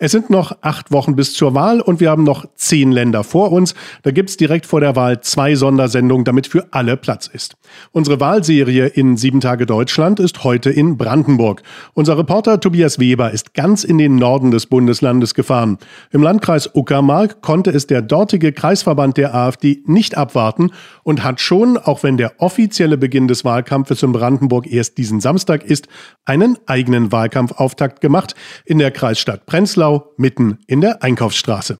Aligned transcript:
Es 0.00 0.12
sind 0.12 0.30
noch 0.30 0.52
acht 0.60 0.92
Wochen 0.92 1.16
bis 1.16 1.34
zur 1.34 1.54
Wahl 1.54 1.80
und 1.80 1.98
wir 1.98 2.08
haben 2.08 2.22
noch 2.22 2.46
zehn 2.54 2.92
Länder 2.92 3.24
vor 3.24 3.50
uns. 3.50 3.74
Da 4.04 4.12
gibt's 4.12 4.36
direkt 4.36 4.64
vor 4.64 4.80
der 4.80 4.94
Wahl 4.94 5.22
zwei 5.22 5.56
Sondersendungen, 5.56 6.24
damit 6.24 6.46
für 6.46 6.68
alle 6.70 6.96
Platz 6.96 7.26
ist. 7.26 7.56
Unsere 7.90 8.20
Wahlserie 8.20 8.86
in 8.86 9.16
Sieben 9.16 9.40
Tage 9.40 9.66
Deutschland 9.66 10.20
ist 10.20 10.44
heute 10.44 10.70
in 10.70 10.96
Brandenburg. 10.96 11.64
Unser 11.94 12.16
Reporter 12.16 12.60
Tobias 12.60 13.00
Weber 13.00 13.32
ist 13.32 13.54
ganz 13.54 13.82
in 13.82 13.98
den 13.98 14.14
Norden 14.14 14.52
des 14.52 14.66
Bundeslandes 14.66 15.34
gefahren. 15.34 15.78
Im 16.12 16.22
Landkreis 16.22 16.72
Uckermark 16.76 17.42
konnte 17.42 17.70
es 17.70 17.88
der 17.88 18.00
dortige 18.00 18.52
Kreisverband 18.52 19.16
der 19.16 19.34
AfD 19.34 19.82
nicht 19.86 20.16
abwarten 20.16 20.70
und 21.02 21.24
hat 21.24 21.40
schon, 21.40 21.76
auch 21.76 22.04
wenn 22.04 22.16
der 22.16 22.34
offizielle 22.38 22.98
Beginn 22.98 23.26
des 23.26 23.44
Wahlkampfes 23.44 24.04
in 24.04 24.12
Brandenburg 24.12 24.70
erst 24.70 24.96
diesen 24.96 25.18
Samstag 25.18 25.64
ist, 25.64 25.88
einen 26.24 26.56
eigenen 26.66 27.10
Wahlkampfauftakt 27.10 28.00
gemacht 28.00 28.36
in 28.64 28.78
der 28.78 28.92
Kreisstadt 28.92 29.44
Prenzlau 29.46 29.87
Breslau 29.88 30.12
mitten 30.18 30.58
in 30.66 30.80
der 30.80 31.02
Einkaufsstraße. 31.02 31.78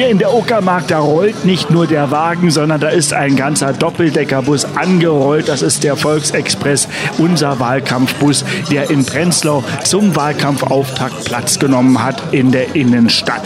Hier 0.00 0.08
in 0.08 0.16
der 0.16 0.32
Uckermark, 0.32 0.88
da 0.88 0.98
rollt 1.00 1.44
nicht 1.44 1.70
nur 1.70 1.86
der 1.86 2.10
Wagen, 2.10 2.50
sondern 2.50 2.80
da 2.80 2.88
ist 2.88 3.12
ein 3.12 3.36
ganzer 3.36 3.74
Doppeldeckerbus 3.74 4.64
angerollt. 4.74 5.46
Das 5.46 5.60
ist 5.60 5.84
der 5.84 5.94
Volksexpress, 5.94 6.88
unser 7.18 7.60
Wahlkampfbus, 7.60 8.46
der 8.70 8.88
in 8.88 9.04
Prenzlau 9.04 9.62
zum 9.84 10.16
Wahlkampfauftakt 10.16 11.26
Platz 11.26 11.58
genommen 11.58 12.02
hat 12.02 12.32
in 12.32 12.50
der 12.50 12.74
Innenstadt. 12.74 13.42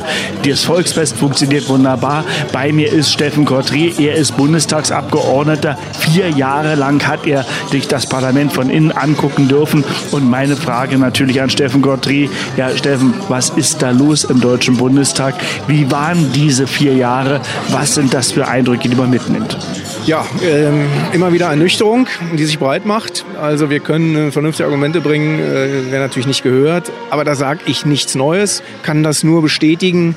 Das 0.47 0.63
Volksfest 0.63 1.17
funktioniert 1.17 1.69
wunderbar. 1.69 2.25
Bei 2.53 2.71
mir 2.71 2.93
ist 2.93 3.13
Steffen 3.13 3.49
Kortré. 3.49 4.01
Er 4.01 4.15
ist 4.15 4.37
Bundestagsabgeordneter. 4.37 5.77
Vier 5.99 6.29
Jahre 6.31 6.77
lang 6.77 7.05
hat 7.05 7.27
er 7.27 7.45
sich 7.73 7.89
das 7.89 8.07
Parlament 8.07 8.53
von 8.53 8.71
innen 8.71 8.93
angucken 8.93 9.49
dürfen. 9.49 9.83
Und 10.13 10.31
meine 10.31 10.55
Frage 10.55 10.99
natürlich 10.99 11.43
an 11.43 11.51
Steffen 11.51 11.83
Kortré. 11.83 12.31
Ja, 12.57 12.71
Steffen, 12.77 13.13
was 13.29 13.51
ist 13.51 13.83
da 13.83 13.91
los 13.91 14.23
im 14.23 14.41
Deutschen 14.41 14.77
Bundestag? 14.77 15.35
Wie 15.67 15.91
waren 15.91 16.33
diese 16.45 16.67
vier 16.67 16.95
Jahre. 16.95 17.41
Was 17.71 17.95
sind 17.95 18.13
das 18.13 18.31
für 18.31 18.47
Eindrücke, 18.47 18.89
die 18.89 18.97
man 18.97 19.09
mitnimmt? 19.09 19.57
Ja, 20.05 20.27
ähm, 20.47 20.87
immer 21.15 21.33
wieder 21.33 21.47
Ernüchterung, 21.47 22.07
die 22.37 22.45
sich 22.45 22.59
breit 22.59 22.85
macht. 22.85 23.25
Also 23.41 23.71
wir 23.71 23.81
können 23.81 24.29
äh, 24.29 24.31
vernünftige 24.31 24.67
Argumente 24.67 25.01
bringen, 25.01 25.41
äh, 25.41 25.69
wer 25.89 26.01
natürlich 26.01 26.27
nicht 26.27 26.43
gehört. 26.43 26.93
Aber 27.09 27.25
da 27.25 27.35
sage 27.35 27.61
ich 27.65 27.87
nichts 27.87 28.15
Neues, 28.15 28.63
kann 28.83 29.03
das 29.03 29.25
nur 29.25 29.41
bestätigen. 29.41 30.17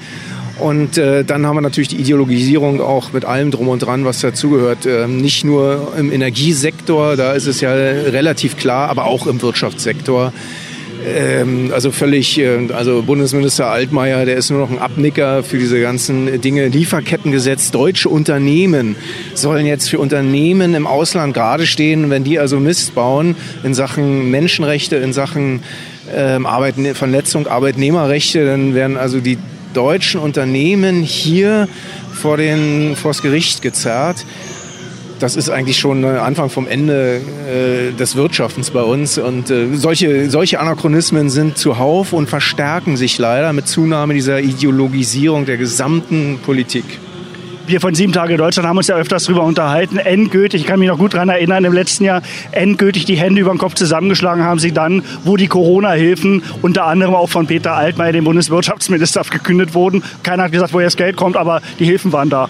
Und 0.60 0.98
äh, 0.98 1.24
dann 1.24 1.46
haben 1.46 1.56
wir 1.56 1.62
natürlich 1.62 1.88
die 1.88 1.98
Ideologisierung 1.98 2.82
auch 2.82 3.14
mit 3.14 3.24
allem 3.24 3.52
drum 3.52 3.70
und 3.70 3.80
dran, 3.80 4.04
was 4.04 4.20
dazugehört. 4.20 4.86
Ähm, 4.86 5.22
nicht 5.22 5.46
nur 5.46 5.94
im 5.98 6.12
Energiesektor, 6.12 7.16
da 7.16 7.32
ist 7.32 7.48
es 7.48 7.62
ja 7.62 7.72
relativ 7.72 8.58
klar, 8.58 8.90
aber 8.90 9.06
auch 9.06 9.28
im 9.28 9.42
Wirtschaftssektor. 9.42 10.34
Ähm, 11.16 11.72
also 11.74 11.92
völlig, 11.92 12.38
äh, 12.40 12.68
also 12.74 13.04
Bundesminister 13.04 13.68
Altmaier, 13.68 14.26
der 14.26 14.36
ist 14.36 14.50
nur 14.50 14.60
noch 14.60 14.70
ein 14.70 14.80
Abnicker 14.80 15.44
für 15.44 15.58
diese 15.58 15.80
ganzen 15.80 16.42
Dinge. 16.42 16.68
Lieferkettengesetz, 16.68 17.72
deutsche 17.72 18.10
Unternehmen 18.10 18.96
sollen 19.34 19.66
jetzt 19.66 19.90
für 19.90 20.00
Unternehmen 20.00 20.74
im 20.74 20.86
Ausland 20.86 21.34
gerade 21.34 21.66
stehen, 21.66 22.10
wenn 22.10 22.24
die 22.24 22.40
also 22.40 22.60
Mist 22.60 22.94
bauen 22.96 23.36
in 23.64 23.74
Sachen 23.74 24.30
Menschenrechte, 24.32 24.98
in 24.98 25.14
Sachen 25.14 25.62
ähm, 26.14 26.46
Arbeitne 26.46 26.96
Verletzung 26.96 27.48
Arbeitnehmerrechte, 27.48 28.46
dann 28.46 28.74
werden 28.74 28.98
also 28.98 29.20
die 29.20 29.38
deutschen 29.74 30.20
Unternehmen 30.20 31.04
hier 31.04 31.68
vor 32.14 32.38
den, 32.38 32.96
vors 32.96 33.22
Gericht 33.22 33.62
gezerrt 33.62 34.26
das 35.20 35.36
ist 35.36 35.50
eigentlich 35.50 35.78
schon 35.78 36.06
Anfang 36.06 36.50
vom 36.50 36.68
Ende 36.68 37.22
äh, 37.48 37.92
des 37.94 38.16
Wirtschaftens 38.16 38.72
bei 38.72 38.82
uns. 38.82 39.18
Und 39.18 39.50
äh, 39.50 39.76
solche, 39.76 40.30
solche 40.30 40.60
Anachronismen 40.60 41.30
sind 41.30 41.58
zuhauf 41.58 42.14
und 42.14 42.30
verstärken 42.30 42.98
sich 42.98 43.18
leider 43.18 43.54
mit 43.54 43.68
Zunahme 43.68 44.14
dieser 44.14 44.40
Ideologisierung 44.40 45.46
der 45.46 45.58
gesamten 45.58 46.40
Politik. 46.46 46.86
Wir 47.68 47.82
von 47.82 47.94
Sieben 47.94 48.14
Tage 48.14 48.38
Deutschland 48.38 48.66
haben 48.66 48.78
uns 48.78 48.88
ja 48.88 48.96
öfters 48.96 49.26
darüber 49.26 49.44
unterhalten. 49.44 49.98
Endgültig, 49.98 50.62
ich 50.62 50.68
kann 50.68 50.80
mich 50.80 50.88
noch 50.88 50.98
gut 50.98 51.14
daran 51.14 51.28
erinnern, 51.28 51.66
im 51.66 51.74
letzten 51.74 52.06
Jahr 52.06 52.22
endgültig 52.52 53.04
die 53.04 53.18
Hände 53.18 53.42
über 53.42 53.50
den 53.50 53.58
Kopf 53.58 53.74
zusammengeschlagen 53.74 54.42
haben 54.42 54.58
sie 54.58 54.72
dann, 54.72 55.04
wo 55.26 55.36
die 55.36 55.48
Corona-Hilfen 55.48 56.44
unter 56.62 56.86
anderem 56.86 57.14
auch 57.14 57.28
von 57.28 57.46
Peter 57.46 57.74
Altmaier, 57.74 58.14
dem 58.14 58.24
Bundeswirtschaftsminister, 58.24 59.22
gekündigt 59.30 59.74
wurden. 59.74 60.02
Keiner 60.24 60.44
hat 60.44 60.54
gesagt, 60.54 60.74
woher 60.74 60.88
das 60.88 60.96
Geld 60.96 61.18
kommt, 61.18 61.36
aber 61.36 61.62
die 61.78 61.84
Hilfen 61.84 62.14
waren 62.14 62.30
da. 62.30 62.48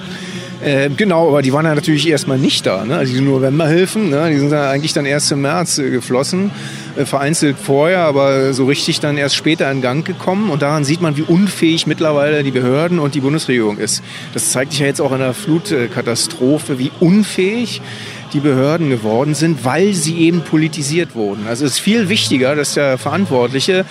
Äh, 0.64 0.90
genau, 0.90 1.28
aber 1.30 1.42
die 1.42 1.54
waren 1.54 1.66
ja 1.66 1.76
natürlich 1.76 2.08
erstmal 2.08 2.40
nicht 2.40 2.66
da. 2.66 2.84
Ne? 2.84 2.96
Also 2.96 3.14
die 3.14 3.22
Novemberhilfen, 3.22 4.10
ne? 4.10 4.30
die 4.32 4.38
sind 4.38 4.52
ja 4.52 4.70
eigentlich 4.70 4.94
dann 4.94 5.06
erst 5.06 5.32
im 5.32 5.42
März 5.42 5.78
äh, 5.78 5.90
geflossen, 5.92 6.52
äh, 6.96 7.06
vereinzelt 7.06 7.58
vorher, 7.62 8.00
aber 8.00 8.54
so 8.54 8.66
richtig 8.66 9.00
dann 9.00 9.18
erst 9.18 9.36
später 9.36 9.70
in 9.72 9.82
Gang 9.82 10.06
gekommen. 10.06 10.50
Und 10.50 10.64
daran 10.64 10.84
sieht 10.84 11.02
man, 11.02 11.16
wie 11.16 11.22
unfähig 11.22 11.86
mittlerweile 11.86 12.44
die 12.44 12.52
Behörden 12.52 12.98
und 12.98 13.14
die 13.14 13.22
Bundesregierung 13.22 13.78
ist. 13.78 14.04
Das 14.34 14.52
zeigt 14.52 14.72
sich 14.72 14.82
ja 14.82 14.88
jetzt 14.88 15.00
auch 15.00 15.12
in 15.12 15.20
der 15.20 15.34
Flutkatastrophe, 15.34 16.80
wie 16.80 16.92
unfähig 17.00 17.82
die 18.34 18.40
Behörden 18.40 18.90
geworden 18.90 19.36
sind, 19.36 19.64
weil 19.64 19.94
sie 19.94 20.18
eben 20.18 20.42
politisiert 20.42 21.16
wurden. 21.16 21.48
Also 21.48 21.66
es 21.66 21.74
ist 21.74 21.80
viel 21.80 22.10
wichtiger, 22.10 22.56
dass 22.56 22.74
der 22.74 22.98
Verantwortliche 22.98 23.86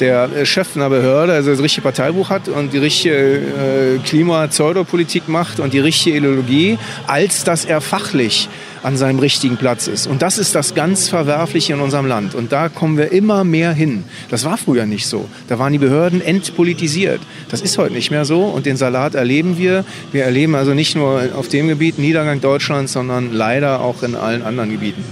der 0.00 0.30
äh, 0.34 0.46
Chef 0.46 0.76
einer 0.76 0.88
Behörde 0.88 1.32
also 1.32 1.50
das 1.50 1.62
richtige 1.62 1.82
Parteibuch 1.82 2.30
hat 2.30 2.48
und 2.48 2.72
die 2.72 2.78
richtige 2.78 3.16
äh, 3.16 3.98
Klima-Pseudopolitik 4.04 5.28
macht 5.28 5.60
und 5.60 5.72
die 5.72 5.80
richtige 5.80 6.16
Ideologie, 6.16 6.78
als 7.06 7.44
dass 7.44 7.64
er 7.64 7.80
fachlich 7.80 8.48
an 8.82 8.96
seinem 8.96 9.18
richtigen 9.18 9.56
Platz 9.56 9.86
ist. 9.86 10.06
Und 10.06 10.22
das 10.22 10.38
ist 10.38 10.54
das 10.54 10.74
ganz 10.74 11.08
Verwerfliche 11.08 11.72
in 11.72 11.80
unserem 11.80 12.06
Land. 12.06 12.34
Und 12.34 12.52
da 12.52 12.68
kommen 12.68 12.96
wir 12.96 13.12
immer 13.12 13.44
mehr 13.44 13.72
hin. 13.72 14.04
Das 14.30 14.44
war 14.44 14.56
früher 14.56 14.86
nicht 14.86 15.06
so. 15.06 15.28
Da 15.48 15.58
waren 15.58 15.72
die 15.72 15.78
Behörden 15.78 16.20
entpolitisiert. 16.20 17.20
Das 17.48 17.60
ist 17.60 17.78
heute 17.78 17.94
nicht 17.94 18.10
mehr 18.10 18.24
so. 18.24 18.44
Und 18.44 18.66
den 18.66 18.76
Salat 18.76 19.14
erleben 19.14 19.58
wir. 19.58 19.84
Wir 20.12 20.24
erleben 20.24 20.54
also 20.54 20.74
nicht 20.74 20.94
nur 20.94 21.22
auf 21.34 21.48
dem 21.48 21.68
Gebiet 21.68 21.98
Niedergang 21.98 22.40
Deutschlands, 22.40 22.92
sondern 22.92 23.32
leider 23.32 23.80
auch 23.80 24.02
in 24.02 24.14
allen 24.14 24.42
anderen 24.42 24.70
Gebieten. 24.70 25.04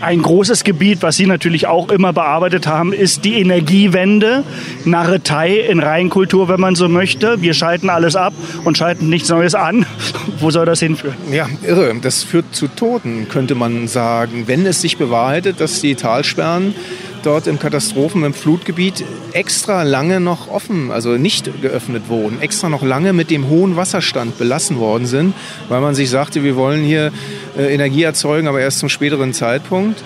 Ein 0.00 0.22
großes 0.22 0.64
Gebiet, 0.64 1.02
was 1.02 1.16
Sie 1.16 1.26
natürlich 1.26 1.66
auch 1.66 1.90
immer 1.90 2.12
bearbeitet 2.12 2.66
haben, 2.66 2.92
ist 2.92 3.24
die 3.24 3.40
Energiewende, 3.40 4.42
Narretei 4.84 5.60
in 5.60 5.80
Reinkultur, 5.80 6.48
wenn 6.48 6.60
man 6.60 6.74
so 6.74 6.88
möchte. 6.88 7.40
Wir 7.40 7.54
schalten 7.54 7.88
alles 7.88 8.16
ab 8.16 8.34
und 8.64 8.76
schalten 8.76 9.08
nichts 9.08 9.28
Neues 9.28 9.54
an. 9.54 9.86
Wo 10.40 10.50
soll 10.50 10.66
das 10.66 10.80
hinführen? 10.80 11.16
Ja, 11.30 11.48
irre. 11.62 11.94
Das 12.02 12.22
führt 12.22 12.54
zu 12.54 12.68
Toten, 12.68 13.28
könnte 13.28 13.54
man 13.54 13.88
sagen. 13.88 14.44
Wenn 14.46 14.66
es 14.66 14.80
sich 14.80 14.96
bewahrheitet, 14.96 15.60
dass 15.60 15.80
die 15.80 15.94
Talsperren 15.94 16.74
dort 17.24 17.46
im 17.46 17.58
Katastrophen, 17.58 18.22
im 18.24 18.34
Flutgebiet 18.34 19.04
extra 19.32 19.82
lange 19.82 20.20
noch 20.20 20.48
offen, 20.48 20.90
also 20.90 21.16
nicht 21.16 21.62
geöffnet 21.62 22.08
wurden, 22.08 22.40
extra 22.40 22.68
noch 22.68 22.82
lange 22.82 23.12
mit 23.12 23.30
dem 23.30 23.48
hohen 23.48 23.76
Wasserstand 23.76 24.38
belassen 24.38 24.78
worden 24.78 25.06
sind, 25.06 25.34
weil 25.68 25.80
man 25.80 25.94
sich 25.94 26.10
sagte, 26.10 26.42
wir 26.42 26.56
wollen 26.56 26.84
hier 26.84 27.12
Energie 27.56 28.02
erzeugen, 28.02 28.48
aber 28.48 28.60
erst 28.60 28.78
zum 28.78 28.88
späteren 28.88 29.32
Zeitpunkt. 29.32 30.02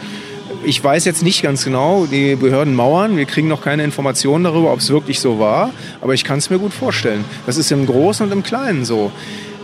Ich 0.64 0.82
weiß 0.82 1.04
jetzt 1.04 1.22
nicht 1.22 1.42
ganz 1.42 1.64
genau, 1.64 2.06
die 2.06 2.34
Behörden 2.34 2.75
mauern, 2.75 3.16
wir 3.16 3.26
kriegen 3.26 3.48
noch 3.48 3.62
keine 3.62 3.84
Informationen 3.84 4.44
darüber, 4.44 4.72
ob 4.72 4.81
es 4.81 4.91
wirklich 4.91 5.20
so 5.20 5.38
war, 5.38 5.70
aber 6.00 6.14
ich 6.14 6.25
kann 6.25 6.38
es 6.38 6.50
mir 6.50 6.59
gut 6.59 6.72
vorstellen. 6.72 7.25
Das 7.47 7.56
ist 7.56 7.70
im 7.70 7.86
Großen 7.86 8.26
und 8.26 8.32
im 8.32 8.42
Kleinen 8.42 8.84
so. 8.84 9.12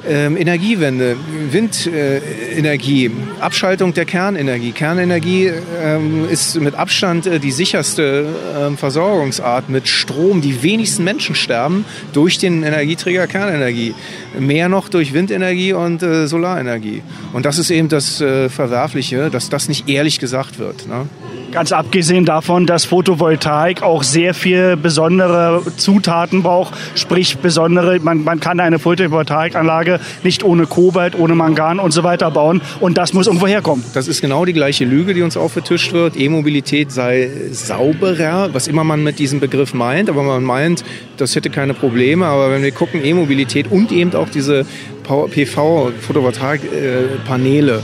Ähm, 0.06 0.36
Energiewende, 0.36 1.16
Windenergie, 1.50 3.06
äh, 3.06 3.10
Abschaltung 3.40 3.94
der 3.94 4.04
Kernenergie. 4.04 4.72
Kernenergie 4.72 5.50
ähm, 5.82 6.28
ist 6.28 6.60
mit 6.60 6.74
Abstand 6.74 7.26
äh, 7.26 7.40
die 7.40 7.50
sicherste 7.50 8.26
äh, 8.72 8.76
Versorgungsart 8.76 9.70
mit 9.70 9.88
Strom. 9.88 10.42
Die 10.42 10.62
wenigsten 10.62 11.04
Menschen 11.04 11.34
sterben 11.34 11.86
durch 12.12 12.36
den 12.36 12.62
Energieträger 12.62 13.26
Kernenergie. 13.26 13.94
Mehr 14.38 14.68
noch 14.68 14.90
durch 14.90 15.14
Windenergie 15.14 15.72
und 15.72 16.02
äh, 16.02 16.26
Solarenergie. 16.26 17.02
Und 17.32 17.46
das 17.46 17.58
ist 17.58 17.70
eben 17.70 17.88
das 17.88 18.20
äh, 18.20 18.50
Verwerfliche, 18.50 19.30
dass 19.30 19.48
das 19.48 19.68
nicht 19.68 19.88
ehrlich 19.88 20.18
gesagt 20.18 20.58
wird. 20.58 20.86
Ne? 20.86 21.06
Ganz 21.54 21.70
abgesehen 21.70 22.24
davon, 22.24 22.66
dass 22.66 22.84
Photovoltaik 22.84 23.84
auch 23.84 24.02
sehr 24.02 24.34
viel 24.34 24.76
besondere 24.76 25.62
Zutaten 25.76 26.42
braucht, 26.42 26.74
sprich 26.96 27.38
besondere, 27.38 28.00
man, 28.00 28.24
man 28.24 28.40
kann 28.40 28.58
eine 28.58 28.80
Photovoltaikanlage 28.80 30.00
nicht 30.24 30.42
ohne 30.42 30.66
Kobalt, 30.66 31.16
ohne 31.16 31.36
Mangan 31.36 31.78
und 31.78 31.92
so 31.92 32.02
weiter 32.02 32.32
bauen 32.32 32.60
und 32.80 32.98
das 32.98 33.12
muss 33.12 33.28
irgendwo 33.28 33.46
herkommen. 33.46 33.84
Das 33.94 34.08
ist 34.08 34.20
genau 34.20 34.44
die 34.44 34.52
gleiche 34.52 34.84
Lüge, 34.84 35.14
die 35.14 35.22
uns 35.22 35.36
aufgetischt 35.36 35.92
wird. 35.92 36.18
E-Mobilität 36.18 36.90
sei 36.90 37.30
sauberer, 37.52 38.52
was 38.52 38.66
immer 38.66 38.82
man 38.82 39.04
mit 39.04 39.20
diesem 39.20 39.38
Begriff 39.38 39.74
meint, 39.74 40.10
aber 40.10 40.24
man 40.24 40.42
meint, 40.42 40.82
das 41.18 41.36
hätte 41.36 41.50
keine 41.50 41.72
Probleme, 41.72 42.26
aber 42.26 42.50
wenn 42.50 42.64
wir 42.64 42.72
gucken, 42.72 43.04
E-Mobilität 43.04 43.70
und 43.70 43.92
eben 43.92 44.12
auch 44.16 44.28
diese 44.28 44.66
PV, 45.04 45.92
Photovoltaikpaneele, 46.00 47.80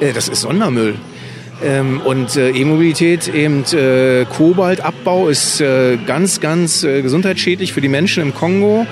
äh, 0.00 0.12
das 0.12 0.26
ist 0.26 0.40
Sondermüll. 0.40 0.96
Ähm, 1.62 2.00
und 2.04 2.36
äh, 2.36 2.50
E-Mobilität, 2.50 3.28
eben 3.28 3.64
äh, 3.72 4.24
Kobaltabbau 4.24 5.28
ist 5.28 5.60
äh, 5.60 5.96
ganz, 6.06 6.40
ganz 6.40 6.82
äh, 6.82 7.02
gesundheitsschädlich 7.02 7.72
für 7.72 7.80
die 7.80 7.88
Menschen 7.88 8.22
im 8.22 8.34
Kongo. 8.34 8.86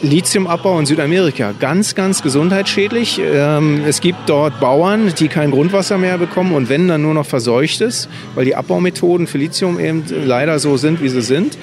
Lithiumabbau 0.00 0.78
in 0.78 0.86
Südamerika. 0.86 1.52
Ganz, 1.58 1.94
ganz 1.94 2.22
gesundheitsschädlich. 2.22 3.20
Ähm, 3.20 3.82
es 3.84 4.00
gibt 4.00 4.28
dort 4.28 4.60
Bauern, 4.60 5.12
die 5.18 5.28
kein 5.28 5.50
Grundwasser 5.50 5.98
mehr 5.98 6.18
bekommen 6.18 6.52
und 6.52 6.68
wenn 6.68 6.86
dann 6.86 7.02
nur 7.02 7.14
noch 7.14 7.26
verseuchtes, 7.26 8.08
weil 8.34 8.44
die 8.44 8.54
Abbaumethoden 8.54 9.26
für 9.26 9.38
Lithium 9.38 9.80
eben 9.80 10.04
leider 10.24 10.58
so 10.58 10.76
sind, 10.76 11.02
wie 11.02 11.08
sie 11.08 11.22
sind. 11.22 11.58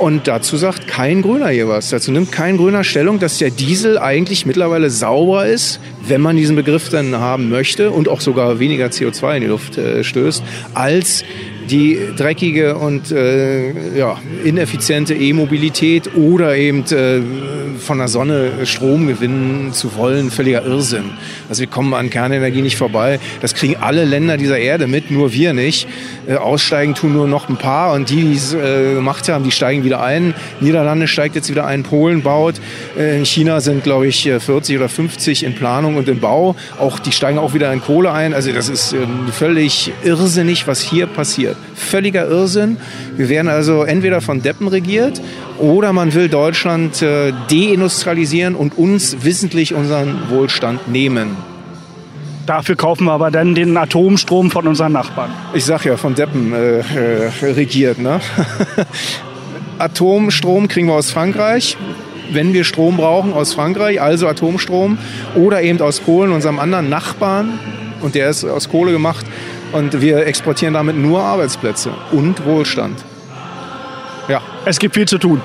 Und 0.00 0.28
dazu 0.28 0.56
sagt 0.56 0.88
kein 0.88 1.20
Grüner 1.20 1.48
hier 1.48 1.68
was. 1.68 1.90
Dazu 1.90 2.10
nimmt 2.10 2.32
kein 2.32 2.56
Grüner 2.56 2.84
Stellung, 2.84 3.18
dass 3.18 3.36
der 3.36 3.50
Diesel 3.50 3.98
eigentlich 3.98 4.46
mittlerweile 4.46 4.88
sauber 4.88 5.44
ist, 5.44 5.78
wenn 6.08 6.22
man 6.22 6.36
diesen 6.36 6.56
Begriff 6.56 6.88
dann 6.88 7.16
haben 7.16 7.50
möchte 7.50 7.90
und 7.90 8.08
auch 8.08 8.22
sogar 8.22 8.58
weniger 8.58 8.86
CO2 8.86 9.34
in 9.34 9.42
die 9.42 9.48
Luft 9.48 9.76
äh, 9.76 10.02
stößt, 10.02 10.42
als 10.72 11.22
die 11.70 11.98
dreckige 12.16 12.76
und 12.76 13.12
äh, 13.12 13.96
ja, 13.96 14.18
ineffiziente 14.44 15.14
E-Mobilität 15.14 16.14
oder 16.16 16.56
eben 16.56 16.84
äh, 16.90 17.20
von 17.78 17.98
der 17.98 18.08
Sonne 18.08 18.66
Strom 18.66 19.06
gewinnen 19.06 19.72
zu 19.72 19.94
wollen, 19.96 20.30
völliger 20.30 20.64
Irrsinn. 20.64 21.10
Also 21.48 21.60
wir 21.60 21.68
kommen 21.68 21.94
an 21.94 22.10
Kernenergie 22.10 22.62
nicht 22.62 22.76
vorbei. 22.76 23.18
Das 23.40 23.54
kriegen 23.54 23.76
alle 23.76 24.04
Länder 24.04 24.36
dieser 24.36 24.58
Erde 24.58 24.86
mit, 24.86 25.10
nur 25.10 25.32
wir 25.32 25.52
nicht. 25.52 25.88
Äh, 26.26 26.34
aussteigen 26.34 26.94
tun 26.94 27.12
nur 27.12 27.26
noch 27.26 27.48
ein 27.48 27.56
paar 27.56 27.94
und 27.94 28.10
die, 28.10 28.22
die 28.22 28.34
es 28.34 28.52
äh, 28.54 28.94
gemacht 28.94 29.28
haben, 29.28 29.44
die 29.44 29.50
steigen 29.50 29.84
wieder 29.84 30.02
ein. 30.02 30.34
Niederlande 30.60 31.08
steigt 31.08 31.34
jetzt 31.34 31.50
wieder 31.50 31.66
ein, 31.66 31.82
Polen 31.82 32.22
baut. 32.22 32.60
Äh, 32.98 33.18
in 33.18 33.24
China 33.24 33.60
sind, 33.60 33.84
glaube 33.84 34.06
ich, 34.06 34.22
40 34.22 34.76
oder 34.76 34.88
50 34.88 35.44
in 35.44 35.54
Planung 35.54 35.96
und 35.96 36.08
im 36.08 36.20
Bau. 36.20 36.56
Auch 36.78 36.98
die 36.98 37.12
steigen 37.12 37.38
auch 37.38 37.54
wieder 37.54 37.72
in 37.72 37.80
Kohle 37.80 38.12
ein. 38.12 38.34
Also 38.34 38.52
das 38.52 38.68
ist 38.68 38.92
ähm, 38.92 39.28
völlig 39.32 39.92
irrsinnig, 40.04 40.66
was 40.66 40.80
hier 40.80 41.06
passiert. 41.06 41.56
Völliger 41.74 42.28
Irrsinn. 42.28 42.76
Wir 43.16 43.28
werden 43.28 43.48
also 43.48 43.82
entweder 43.82 44.20
von 44.20 44.42
Deppen 44.42 44.68
regiert 44.68 45.20
oder 45.58 45.92
man 45.92 46.14
will 46.14 46.28
Deutschland 46.28 47.02
äh, 47.02 47.32
deindustrialisieren 47.50 48.54
und 48.54 48.76
uns 48.76 49.24
wissentlich 49.24 49.74
unseren 49.74 50.30
Wohlstand 50.30 50.88
nehmen. 50.88 51.36
Dafür 52.46 52.76
kaufen 52.76 53.04
wir 53.04 53.12
aber 53.12 53.30
dann 53.30 53.54
den 53.54 53.76
Atomstrom 53.76 54.50
von 54.50 54.66
unseren 54.66 54.92
Nachbarn. 54.92 55.30
Ich 55.54 55.64
sag 55.64 55.84
ja, 55.84 55.96
von 55.96 56.14
Deppen 56.14 56.52
äh, 56.52 56.78
äh, 56.78 57.30
regiert. 57.42 57.98
Ne? 57.98 58.20
Atomstrom 59.78 60.68
kriegen 60.68 60.88
wir 60.88 60.94
aus 60.94 61.10
Frankreich 61.10 61.76
wenn 62.32 62.52
wir 62.52 62.64
Strom 62.64 62.96
brauchen 62.96 63.32
aus 63.32 63.54
Frankreich, 63.54 64.00
also 64.00 64.28
Atomstrom, 64.28 64.98
oder 65.34 65.62
eben 65.62 65.80
aus 65.80 66.00
Polen, 66.00 66.32
unserem 66.32 66.58
anderen 66.58 66.88
Nachbarn, 66.88 67.58
und 68.00 68.14
der 68.14 68.30
ist 68.30 68.44
aus 68.44 68.68
Kohle 68.68 68.92
gemacht, 68.92 69.26
und 69.72 70.00
wir 70.00 70.26
exportieren 70.26 70.74
damit 70.74 70.96
nur 70.96 71.22
Arbeitsplätze 71.22 71.90
und 72.12 72.44
Wohlstand. 72.44 73.04
Ja. 74.28 74.42
Es 74.64 74.78
gibt 74.78 74.94
viel 74.94 75.06
zu 75.06 75.18
tun. 75.18 75.40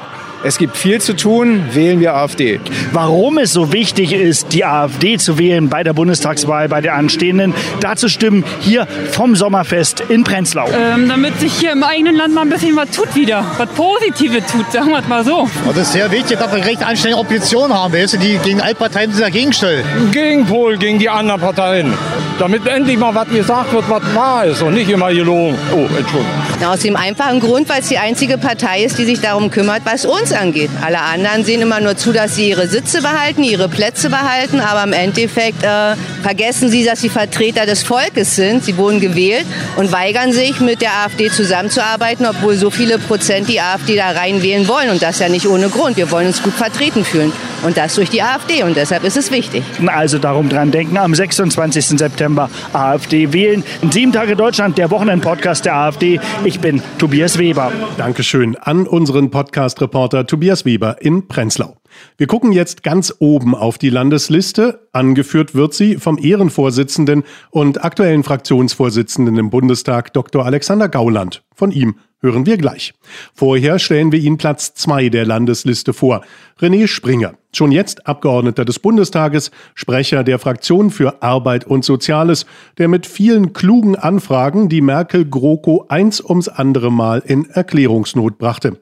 Es 0.45 0.59
gibt 0.59 0.77
viel 0.77 1.01
zu 1.01 1.15
tun, 1.15 1.63
wählen 1.71 1.99
wir 1.99 2.13
AfD. 2.13 2.59
Warum 2.91 3.39
es 3.39 3.51
so 3.51 3.73
wichtig 3.73 4.13
ist, 4.13 4.53
die 4.53 4.63
AfD 4.63 5.17
zu 5.17 5.39
wählen 5.39 5.69
bei 5.69 5.83
der 5.83 5.93
Bundestagswahl, 5.93 6.69
bei 6.69 6.81
der 6.81 6.93
anstehenden, 6.93 7.55
dazu 7.79 8.07
stimmen 8.09 8.43
hier 8.59 8.85
vom 9.09 9.35
Sommerfest 9.35 10.03
in 10.07 10.23
Prenzlau. 10.23 10.67
Ähm, 10.71 11.09
damit 11.09 11.39
sich 11.39 11.51
hier 11.51 11.71
im 11.71 11.81
eigenen 11.81 12.15
Land 12.15 12.35
mal 12.35 12.41
ein 12.41 12.49
bisschen 12.49 12.75
was 12.75 12.91
tut 12.91 13.15
wieder, 13.15 13.43
was 13.57 13.69
Positives 13.69 14.43
tut, 14.51 14.71
sagen 14.71 14.91
wir 14.91 14.99
es 14.99 15.07
mal 15.07 15.25
so. 15.25 15.49
Und 15.65 15.71
es 15.71 15.77
ist 15.77 15.93
sehr 15.93 16.11
wichtig, 16.11 16.37
dass 16.37 16.55
wir 16.55 16.63
recht 16.63 16.85
anständige 16.85 17.21
Opposition 17.21 17.73
haben, 17.73 17.91
weißt 17.91 18.13
du, 18.13 18.17
die 18.19 18.37
gegen 18.43 18.61
alle 18.61 18.75
Parteien 18.75 19.11
sich 19.11 19.23
dagegen 19.23 19.51
stellen. 19.51 19.83
Gegenpol 20.11 20.77
gegen 20.77 20.99
die 20.99 21.09
anderen 21.09 21.41
Parteien, 21.41 21.91
damit 22.37 22.67
endlich 22.67 22.99
mal 22.99 23.15
was 23.15 23.29
gesagt 23.29 23.73
wird, 23.73 23.89
was 23.89 24.03
wahr 24.13 24.45
ist 24.45 24.61
und 24.61 24.75
nicht 24.75 24.91
immer 24.91 25.11
gelogen. 25.11 25.57
Oh, 25.71 25.87
Entschuldigung. 25.97 26.25
Aus 26.63 26.81
dem 26.81 26.95
einfachen 26.95 27.39
Grund, 27.39 27.67
weil 27.67 27.81
es 27.81 27.89
die 27.89 27.97
einzige 27.97 28.37
Partei 28.37 28.83
ist, 28.83 28.99
die 28.99 29.05
sich 29.05 29.21
darum 29.21 29.49
kümmert, 29.49 29.81
was 29.85 30.05
uns 30.05 30.34
angeht. 30.35 30.69
Alle 30.81 31.01
anderen 31.01 31.43
sehen 31.43 31.61
immer 31.61 31.79
nur 31.79 31.97
zu, 31.97 32.11
dass 32.11 32.35
sie 32.35 32.49
ihre 32.49 32.67
Sitze 32.67 33.01
behalten, 33.01 33.43
ihre 33.43 33.69
Plätze 33.69 34.09
behalten, 34.09 34.59
aber 34.59 34.83
im 34.83 34.93
Endeffekt 34.93 35.63
äh, 35.63 35.95
vergessen 36.25 36.69
sie, 36.69 36.83
dass 36.83 37.01
sie 37.01 37.09
Vertreter 37.09 37.67
des 37.67 37.83
Volkes 37.83 38.35
sind. 38.35 38.63
Sie 38.63 38.77
wurden 38.77 38.99
gewählt 38.99 39.45
und 39.75 39.91
weigern 39.91 40.31
sich, 40.31 40.59
mit 40.59 40.81
der 40.81 40.89
AfD 41.03 41.29
zusammenzuarbeiten, 41.29 42.25
obwohl 42.25 42.55
so 42.55 42.71
viele 42.71 42.97
Prozent 42.97 43.47
die 43.47 43.61
AfD 43.61 43.95
da 43.95 44.09
reinwählen 44.09 44.67
wollen. 44.67 44.89
Und 44.89 45.03
das 45.03 45.19
ja 45.19 45.29
nicht 45.29 45.45
ohne 45.47 45.69
Grund. 45.69 45.97
Wir 45.97 46.09
wollen 46.09 46.25
uns 46.25 46.41
gut 46.41 46.53
vertreten 46.53 47.05
fühlen. 47.05 47.31
Und 47.63 47.77
das 47.77 47.93
durch 47.93 48.09
die 48.09 48.23
AfD. 48.23 48.63
Und 48.63 48.75
deshalb 48.75 49.03
ist 49.03 49.17
es 49.17 49.29
wichtig. 49.29 49.63
Also 49.85 50.17
darum 50.17 50.49
dran 50.49 50.71
denken, 50.71 50.97
am 50.97 51.13
26. 51.13 51.99
September 51.99 52.49
AfD 52.73 53.31
wählen. 53.31 53.63
In 53.83 53.91
sieben 53.91 54.11
Tage 54.11 54.35
Deutschland, 54.35 54.79
der 54.79 54.89
Wochenend-Podcast 54.89 55.65
der 55.65 55.75
AfD. 55.75 56.19
Ich 56.43 56.59
bin 56.59 56.81
Tobias 56.97 57.37
Weber. 57.37 57.71
Dankeschön 57.99 58.55
an 58.55 58.87
unseren 58.87 59.29
Podcast-Reporter 59.29 60.25
Tobias 60.25 60.65
Weber 60.65 60.97
in 61.01 61.27
Prenzlau. 61.27 61.77
Wir 62.17 62.27
gucken 62.27 62.51
jetzt 62.51 62.83
ganz 62.83 63.13
oben 63.19 63.55
auf 63.55 63.77
die 63.77 63.89
Landesliste. 63.89 64.87
Angeführt 64.91 65.55
wird 65.55 65.73
sie 65.73 65.95
vom 65.95 66.17
Ehrenvorsitzenden 66.17 67.23
und 67.49 67.83
aktuellen 67.83 68.23
Fraktionsvorsitzenden 68.23 69.37
im 69.37 69.49
Bundestag 69.49 70.13
Dr. 70.13 70.45
Alexander 70.45 70.89
Gauland. 70.89 71.43
Von 71.53 71.71
ihm 71.71 71.95
hören 72.21 72.45
wir 72.45 72.57
gleich. 72.57 72.93
Vorher 73.33 73.79
stellen 73.79 74.11
wir 74.11 74.19
Ihnen 74.19 74.37
Platz 74.37 74.73
zwei 74.73 75.09
der 75.09 75.25
Landesliste 75.25 75.93
vor. 75.93 76.21
René 76.59 76.87
Springer, 76.87 77.35
schon 77.53 77.71
jetzt 77.71 78.07
Abgeordneter 78.07 78.65
des 78.65 78.79
Bundestages, 78.79 79.51
Sprecher 79.75 80.23
der 80.23 80.39
Fraktion 80.39 80.89
für 80.89 81.21
Arbeit 81.21 81.65
und 81.65 81.85
Soziales, 81.85 82.45
der 82.77 82.87
mit 82.87 83.05
vielen 83.05 83.53
klugen 83.53 83.95
Anfragen 83.95 84.69
die 84.69 84.81
Merkel-GroKo 84.81 85.85
eins 85.87 86.21
ums 86.21 86.47
andere 86.47 86.91
Mal 86.91 87.21
in 87.25 87.45
Erklärungsnot 87.49 88.37
brachte. 88.37 88.77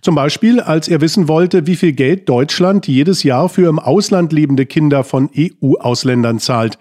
Zum 0.00 0.14
Beispiel, 0.14 0.60
als 0.60 0.88
er 0.88 1.00
wissen 1.00 1.28
wollte, 1.28 1.66
wie 1.66 1.76
viel 1.76 1.92
Geld 1.92 2.28
Deutschland 2.28 2.86
jedes 2.86 3.22
Jahr 3.22 3.48
für 3.48 3.68
im 3.68 3.78
Ausland 3.78 4.32
lebende 4.32 4.66
Kinder 4.66 5.04
von 5.04 5.30
EU-Ausländern 5.36 6.38
zahlt. 6.38 6.78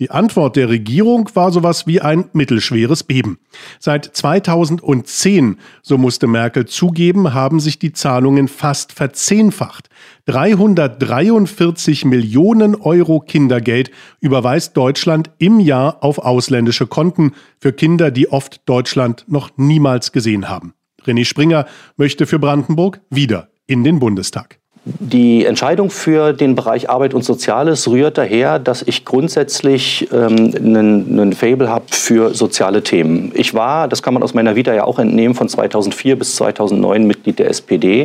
Die 0.00 0.10
Antwort 0.10 0.56
der 0.56 0.68
Regierung 0.68 1.30
war 1.34 1.52
sowas 1.52 1.86
wie 1.86 2.00
ein 2.00 2.24
mittelschweres 2.32 3.04
Beben. 3.04 3.38
Seit 3.78 4.04
2010, 4.04 5.58
so 5.82 5.98
musste 5.98 6.26
Merkel 6.26 6.66
zugeben, 6.66 7.32
haben 7.32 7.60
sich 7.60 7.78
die 7.78 7.92
Zahlungen 7.92 8.48
fast 8.48 8.92
verzehnfacht. 8.92 9.88
343 10.26 12.06
Millionen 12.06 12.74
Euro 12.74 13.20
Kindergeld 13.20 13.92
überweist 14.20 14.76
Deutschland 14.76 15.30
im 15.38 15.60
Jahr 15.60 16.02
auf 16.02 16.18
ausländische 16.18 16.88
Konten 16.88 17.32
für 17.60 17.72
Kinder, 17.72 18.10
die 18.10 18.32
oft 18.32 18.68
Deutschland 18.68 19.24
noch 19.28 19.50
niemals 19.56 20.10
gesehen 20.10 20.48
haben. 20.48 20.74
René 21.06 21.24
Springer 21.24 21.66
möchte 21.96 22.26
für 22.26 22.38
Brandenburg 22.38 23.00
wieder 23.10 23.48
in 23.66 23.84
den 23.84 23.98
Bundestag. 23.98 24.58
Die 24.86 25.46
Entscheidung 25.46 25.88
für 25.88 26.34
den 26.34 26.54
Bereich 26.54 26.90
Arbeit 26.90 27.14
und 27.14 27.24
Soziales 27.24 27.88
rührt 27.88 28.18
daher, 28.18 28.58
dass 28.58 28.82
ich 28.82 29.06
grundsätzlich 29.06 30.08
ähm, 30.12 30.52
einen, 30.54 31.18
einen 31.18 31.32
Fable 31.32 31.70
habe 31.70 31.86
für 31.88 32.34
soziale 32.34 32.82
Themen. 32.82 33.32
Ich 33.34 33.54
war, 33.54 33.88
das 33.88 34.02
kann 34.02 34.12
man 34.12 34.22
aus 34.22 34.34
meiner 34.34 34.56
Vita 34.56 34.74
ja 34.74 34.84
auch 34.84 34.98
entnehmen, 34.98 35.34
von 35.34 35.48
2004 35.48 36.18
bis 36.18 36.36
2009 36.36 37.06
Mitglied 37.06 37.38
der 37.38 37.48
SPD. 37.48 38.04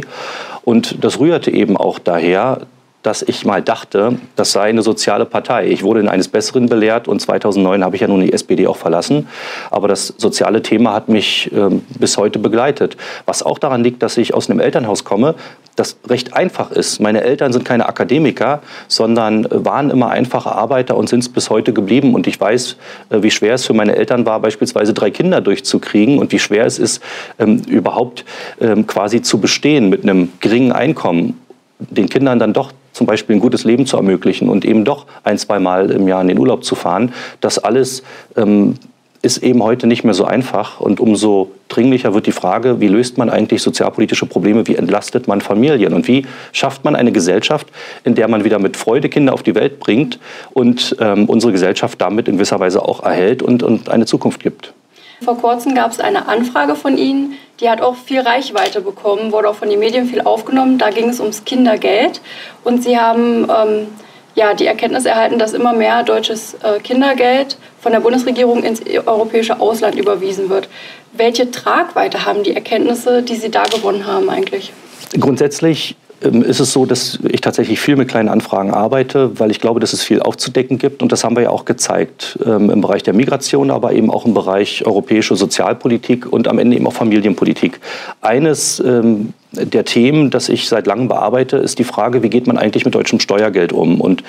Und 0.64 1.04
das 1.04 1.20
rührte 1.20 1.52
eben 1.52 1.76
auch 1.76 2.00
daher, 2.00 2.62
dass 3.02 3.22
ich 3.22 3.46
mal 3.46 3.62
dachte, 3.62 4.18
das 4.36 4.52
sei 4.52 4.70
eine 4.70 4.82
soziale 4.82 5.26
Partei. 5.26 5.68
Ich 5.68 5.84
wurde 5.84 6.02
in 6.02 6.10
eines 6.10 6.28
Besseren 6.28 6.68
belehrt 6.68 7.08
und 7.08 7.22
2009 7.22 7.84
habe 7.84 7.96
ich 7.96 8.02
ja 8.02 8.08
nun 8.08 8.22
die 8.22 8.34
SPD 8.34 8.68
auch 8.68 8.76
verlassen. 8.76 9.28
Aber 9.72 9.88
das 9.88 10.14
soziale 10.18 10.62
Thema 10.62 10.94
hat 10.94 11.08
mich 11.08 11.50
äh, 11.54 11.70
bis 11.98 12.18
heute 12.18 12.40
begleitet. 12.40 12.98
Was 13.26 13.42
auch 13.42 13.58
daran 13.58 13.84
liegt, 13.84 14.04
dass 14.04 14.18
ich 14.18 14.34
aus 14.34 14.50
einem 14.50 14.60
Elternhaus 14.60 15.06
komme, 15.06 15.36
das 15.78 15.98
recht 16.10 16.34
einfach 16.34 16.72
ist. 16.72 17.00
Meine 17.00 17.22
Eltern 17.22 17.54
sind 17.54 17.64
keine 17.64 17.88
Akademiker, 17.88 18.62
sondern 18.90 19.48
waren 19.50 19.90
immer 19.90 20.10
einfache 20.10 20.52
Arbeiter 20.52 20.98
und 20.98 21.08
sind 21.08 21.22
es 21.22 21.30
bis 21.30 21.50
heute 21.50 21.72
geblieben. 21.72 22.14
Und 22.14 22.28
ich 22.28 22.40
weiß, 22.40 22.76
äh, 23.12 23.24
wie 23.24 23.32
schwer 23.32 23.54
es 23.54 23.66
für 23.66 23.74
meine 23.74 23.96
Eltern 23.96 24.26
war, 24.26 24.42
beispielsweise 24.42 24.94
drei 24.94 25.10
Kinder 25.10 25.40
durchzukriegen 25.40 26.20
und 26.20 26.34
wie 26.34 26.40
schwer 26.40 26.66
es 26.66 26.78
ist, 26.78 27.02
ähm, 27.40 27.62
überhaupt 27.66 28.26
ähm, 28.60 28.88
quasi 28.88 29.22
zu 29.22 29.40
bestehen 29.40 29.88
mit 29.88 30.04
einem 30.04 30.34
geringen 30.42 30.74
Einkommen 30.74 31.40
den 31.80 32.10
Kindern 32.10 32.40
dann 32.40 32.54
doch 32.54 32.74
zum 32.94 33.08
Beispiel 33.08 33.36
ein 33.36 33.40
gutes 33.40 33.64
Leben 33.64 33.86
zu 33.86 33.98
ermöglichen 33.98 34.50
und 34.50 34.66
eben 34.66 34.86
doch 34.86 35.06
ein, 35.24 35.38
zwei 35.38 35.60
Mal 35.60 35.92
im 35.92 36.08
Jahr 36.08 36.22
in 36.22 36.28
den 36.28 36.40
Urlaub 36.40 36.64
zu 36.64 36.76
fahren. 36.76 37.14
Das 37.42 37.60
alles 37.60 38.04
ähm, 38.36 38.76
ist 39.22 39.44
eben 39.44 39.62
heute 39.62 39.86
nicht 39.86 40.04
mehr 40.04 40.14
so 40.14 40.24
einfach 40.24 40.80
und 40.80 41.00
umso 41.00 41.52
dringlicher 41.68 42.14
wird 42.14 42.26
die 42.26 42.32
Frage, 42.32 42.80
wie 42.80 42.88
löst 42.88 43.18
man 43.18 43.30
eigentlich 43.30 43.62
sozialpolitische 43.62 44.26
Probleme, 44.26 44.66
wie 44.68 44.76
entlastet 44.76 45.28
man 45.28 45.42
Familien 45.42 45.94
und 45.94 46.08
wie 46.08 46.26
schafft 46.54 46.86
man 46.86 46.96
eine 46.96 47.12
Gesellschaft, 47.12 47.68
in 48.06 48.16
der 48.16 48.28
man 48.30 48.46
wieder 48.46 48.60
mit 48.60 48.78
Freude 48.78 49.10
Kinder 49.10 49.34
auf 49.34 49.44
die 49.44 49.56
Welt 49.56 49.80
bringt 49.80 50.20
und 50.52 50.96
ähm, 51.00 51.26
unsere 51.26 51.52
Gesellschaft 51.52 52.00
damit 52.00 52.28
in 52.28 52.36
gewisser 52.36 52.60
Weise 52.60 52.82
auch 52.82 53.04
erhält 53.04 53.44
und, 53.44 53.62
und 53.62 53.90
eine 53.90 54.06
Zukunft 54.06 54.42
gibt. 54.42 54.74
Vor 55.24 55.38
kurzem 55.38 55.76
gab 55.76 55.92
es 55.92 56.00
eine 56.00 56.28
Anfrage 56.28 56.76
von 56.76 56.98
Ihnen, 56.98 57.36
die 57.60 57.70
hat 57.70 57.82
auch 57.82 57.96
viel 57.96 58.22
Reichweite 58.22 58.82
bekommen, 58.82 59.32
wurde 59.32 59.50
auch 59.50 59.56
von 59.56 59.70
den 59.70 59.80
Medien 59.80 60.08
viel 60.08 60.22
aufgenommen. 60.22 60.78
Da 60.78 60.92
ging 60.92 61.10
es 61.10 61.20
ums 61.20 61.44
Kindergeld 61.44 62.22
und 62.64 62.84
Sie 62.84 62.98
haben 62.98 63.44
ähm, 63.50 63.88
ja, 64.36 64.54
die 64.54 64.66
Erkenntnis 64.66 65.06
erhalten, 65.06 65.38
dass 65.38 65.54
immer 65.54 65.74
mehr 65.74 66.04
deutsches 66.04 66.56
äh, 66.64 66.80
Kindergeld 66.80 67.58
von 67.82 67.92
der 67.92 68.00
Bundesregierung 68.00 68.64
ins 68.64 68.82
europäische 69.06 69.60
Ausland 69.60 69.96
überwiesen 69.96 70.50
wird. 70.50 70.70
Welche 71.12 71.52
Tragweite 71.52 72.26
haben 72.26 72.44
die 72.44 72.56
Erkenntnisse, 72.56 73.24
die 73.24 73.36
Sie 73.36 73.52
da 73.52 73.64
gewonnen 73.64 74.06
haben 74.06 74.30
eigentlich? 74.30 74.72
Grundsätzlich 75.20 75.96
ist 76.22 76.60
es 76.60 76.74
so, 76.74 76.86
dass 76.86 77.20
ich 77.30 77.40
tatsächlich 77.42 77.80
viel 77.80 77.96
mit 77.96 78.10
kleinen 78.10 78.28
Anfragen 78.28 78.72
arbeite, 78.72 79.40
weil 79.40 79.52
ich 79.52 79.62
glaube, 79.62 79.80
dass 79.80 79.94
es 79.94 80.04
viel 80.04 80.22
aufzudecken 80.22 80.78
gibt. 80.78 81.02
Und 81.02 81.12
das 81.12 81.24
haben 81.24 81.36
wir 81.36 81.44
ja 81.44 81.50
auch 81.50 81.66
gezeigt 81.66 82.38
ähm, 82.46 82.70
im 82.70 82.82
Bereich 82.82 83.04
der 83.04 83.14
Migration, 83.14 83.72
aber 83.72 83.94
eben 83.94 84.12
auch 84.12 84.26
im 84.26 84.34
Bereich 84.34 84.86
europäische 84.86 85.36
Sozialpolitik 85.36 86.32
und 86.32 86.48
am 86.48 86.60
Ende 86.60 86.76
eben 86.76 86.88
auch 86.88 86.94
Familienpolitik. 86.94 87.80
Eines 88.22 88.82
ähm, 88.86 89.34
der 89.52 89.86
Themen, 89.86 90.30
das 90.30 90.50
ich 90.50 90.68
seit 90.68 90.88
langem 90.88 91.08
bearbeite, 91.08 91.58
ist 91.58 91.80
die 91.80 91.84
Frage, 91.84 92.22
wie 92.22 92.30
geht 92.30 92.48
man 92.48 92.58
eigentlich 92.58 92.86
mit 92.86 92.96
deutschem 92.96 93.20
Steuergeld 93.20 93.72
um? 93.72 94.02
Und 94.02 94.24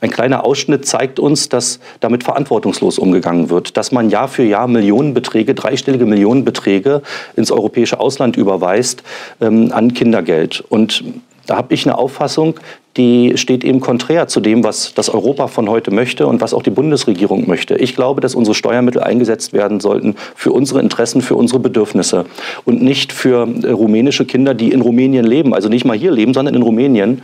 ein 0.00 0.10
kleiner 0.10 0.44
Ausschnitt 0.44 0.86
zeigt 0.86 1.18
uns, 1.18 1.48
dass 1.48 1.80
damit 2.00 2.24
verantwortungslos 2.24 2.98
umgegangen 2.98 3.50
wird, 3.50 3.76
dass 3.76 3.92
man 3.92 4.10
Jahr 4.10 4.28
für 4.28 4.42
Jahr 4.42 4.66
Millionenbeträge, 4.66 5.54
dreistellige 5.54 6.06
Millionenbeträge 6.06 7.02
ins 7.36 7.50
europäische 7.50 8.00
Ausland 8.00 8.36
überweist 8.36 9.02
ähm, 9.40 9.72
an 9.72 9.92
Kindergeld. 9.92 10.64
Und 10.68 11.04
da 11.46 11.56
habe 11.56 11.74
ich 11.74 11.86
eine 11.86 11.98
Auffassung, 11.98 12.60
die 13.00 13.38
steht 13.38 13.64
eben 13.64 13.80
konträr 13.80 14.28
zu 14.28 14.40
dem, 14.40 14.62
was 14.62 14.92
das 14.92 15.08
Europa 15.08 15.46
von 15.46 15.70
heute 15.70 15.90
möchte 15.90 16.26
und 16.26 16.42
was 16.42 16.52
auch 16.52 16.62
die 16.62 16.70
Bundesregierung 16.70 17.48
möchte. 17.48 17.76
Ich 17.76 17.96
glaube, 17.96 18.20
dass 18.20 18.34
unsere 18.34 18.54
Steuermittel 18.54 19.02
eingesetzt 19.02 19.54
werden 19.54 19.80
sollten 19.80 20.16
für 20.36 20.52
unsere 20.52 20.80
Interessen, 20.80 21.22
für 21.22 21.34
unsere 21.34 21.60
Bedürfnisse 21.60 22.26
und 22.66 22.82
nicht 22.82 23.14
für 23.14 23.48
äh, 23.62 23.70
rumänische 23.70 24.26
Kinder, 24.26 24.52
die 24.52 24.70
in 24.70 24.82
Rumänien 24.82 25.24
leben, 25.24 25.54
also 25.54 25.70
nicht 25.70 25.86
mal 25.86 25.96
hier 25.96 26.10
leben, 26.10 26.34
sondern 26.34 26.54
in 26.54 26.60
Rumänien. 26.60 27.22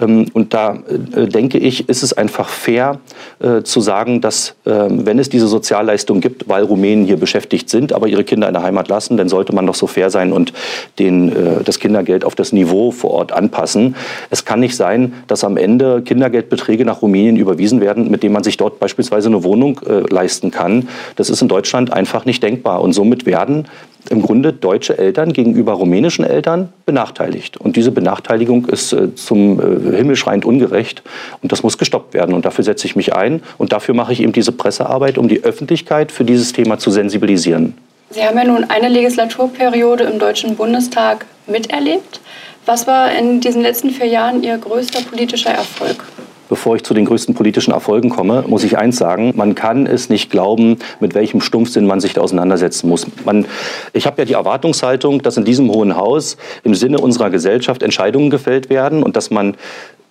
Ähm, 0.00 0.26
und 0.32 0.54
da 0.54 0.78
äh, 1.14 1.26
denke 1.26 1.58
ich, 1.58 1.88
ist 1.88 2.02
es 2.02 2.12
einfach 2.12 2.48
fair 2.48 2.98
äh, 3.40 3.62
zu 3.62 3.80
sagen, 3.80 4.20
dass 4.20 4.54
ähm, 4.66 5.06
wenn 5.06 5.18
es 5.18 5.28
diese 5.28 5.46
Sozialleistung 5.46 6.20
gibt, 6.20 6.48
weil 6.48 6.64
Rumänen 6.64 7.04
hier 7.04 7.16
beschäftigt 7.16 7.70
sind, 7.70 7.92
aber 7.92 8.08
ihre 8.08 8.24
Kinder 8.24 8.48
in 8.48 8.54
der 8.54 8.62
Heimat 8.62 8.88
lassen, 8.88 9.16
dann 9.16 9.28
sollte 9.28 9.54
man 9.54 9.66
doch 9.66 9.74
so 9.74 9.86
fair 9.86 10.10
sein 10.10 10.32
und 10.32 10.52
den, 10.98 11.32
das 11.64 11.78
Kindergeld 11.78 12.24
auf 12.24 12.34
das 12.34 12.52
Niveau 12.52 12.90
vor 12.90 13.10
Ort 13.10 13.32
anpassen. 13.32 13.96
Es 14.30 14.44
kann 14.44 14.60
nicht 14.60 14.76
sein, 14.76 15.13
dass 15.26 15.44
am 15.44 15.56
Ende 15.56 16.02
Kindergeldbeträge 16.02 16.84
nach 16.84 17.02
Rumänien 17.02 17.36
überwiesen 17.36 17.80
werden, 17.80 18.10
mit 18.10 18.22
denen 18.22 18.32
man 18.32 18.44
sich 18.44 18.56
dort 18.56 18.78
beispielsweise 18.80 19.28
eine 19.28 19.44
Wohnung 19.44 19.80
äh, 19.86 20.00
leisten 20.12 20.50
kann. 20.50 20.88
Das 21.16 21.30
ist 21.30 21.42
in 21.42 21.48
Deutschland 21.48 21.92
einfach 21.92 22.24
nicht 22.24 22.42
denkbar. 22.42 22.82
Und 22.82 22.92
somit 22.92 23.26
werden 23.26 23.66
im 24.10 24.22
Grunde 24.22 24.52
deutsche 24.52 24.98
Eltern 24.98 25.32
gegenüber 25.32 25.72
rumänischen 25.72 26.24
Eltern 26.24 26.72
benachteiligt. 26.86 27.56
Und 27.56 27.76
diese 27.76 27.90
Benachteiligung 27.90 28.66
ist 28.66 28.92
äh, 28.92 29.14
zum 29.14 29.60
äh, 29.60 29.96
Himmelschreiend 29.96 30.44
ungerecht 30.44 31.02
und 31.42 31.52
das 31.52 31.62
muss 31.62 31.78
gestoppt 31.78 32.14
werden. 32.14 32.34
Und 32.34 32.44
dafür 32.44 32.64
setze 32.64 32.86
ich 32.86 32.96
mich 32.96 33.14
ein 33.14 33.42
und 33.58 33.72
dafür 33.72 33.94
mache 33.94 34.12
ich 34.12 34.20
eben 34.20 34.32
diese 34.32 34.52
Pressearbeit, 34.52 35.18
um 35.18 35.28
die 35.28 35.42
Öffentlichkeit 35.42 36.12
für 36.12 36.24
dieses 36.24 36.52
Thema 36.52 36.78
zu 36.78 36.90
sensibilisieren. 36.90 37.74
Sie 38.10 38.22
haben 38.22 38.36
ja 38.36 38.44
nun 38.44 38.64
eine 38.64 38.88
Legislaturperiode 38.88 40.04
im 40.04 40.18
Deutschen 40.18 40.56
Bundestag 40.56 41.26
miterlebt. 41.46 42.20
Was 42.66 42.86
war 42.86 43.12
in 43.12 43.40
diesen 43.40 43.60
letzten 43.60 43.90
vier 43.90 44.06
Jahren 44.06 44.42
Ihr 44.42 44.56
größter 44.56 45.02
politischer 45.02 45.50
Erfolg? 45.50 46.04
Bevor 46.48 46.76
ich 46.76 46.82
zu 46.82 46.94
den 46.94 47.04
größten 47.04 47.34
politischen 47.34 47.72
Erfolgen 47.72 48.08
komme, 48.08 48.44
muss 48.46 48.64
ich 48.64 48.78
eins 48.78 48.96
sagen. 48.96 49.32
Man 49.34 49.54
kann 49.54 49.86
es 49.86 50.08
nicht 50.08 50.30
glauben, 50.30 50.78
mit 51.00 51.14
welchem 51.14 51.40
Stumpfsinn 51.40 51.86
man 51.86 52.00
sich 52.00 52.14
da 52.14 52.22
auseinandersetzen 52.22 52.88
muss. 52.88 53.06
Man, 53.24 53.46
ich 53.92 54.06
habe 54.06 54.22
ja 54.22 54.24
die 54.24 54.34
Erwartungshaltung, 54.34 55.22
dass 55.22 55.36
in 55.36 55.44
diesem 55.44 55.70
Hohen 55.70 55.96
Haus 55.96 56.36
im 56.62 56.74
Sinne 56.74 56.98
unserer 56.98 57.30
Gesellschaft 57.30 57.82
Entscheidungen 57.82 58.30
gefällt 58.30 58.70
werden 58.70 59.02
und 59.02 59.16
dass 59.16 59.30
man 59.30 59.56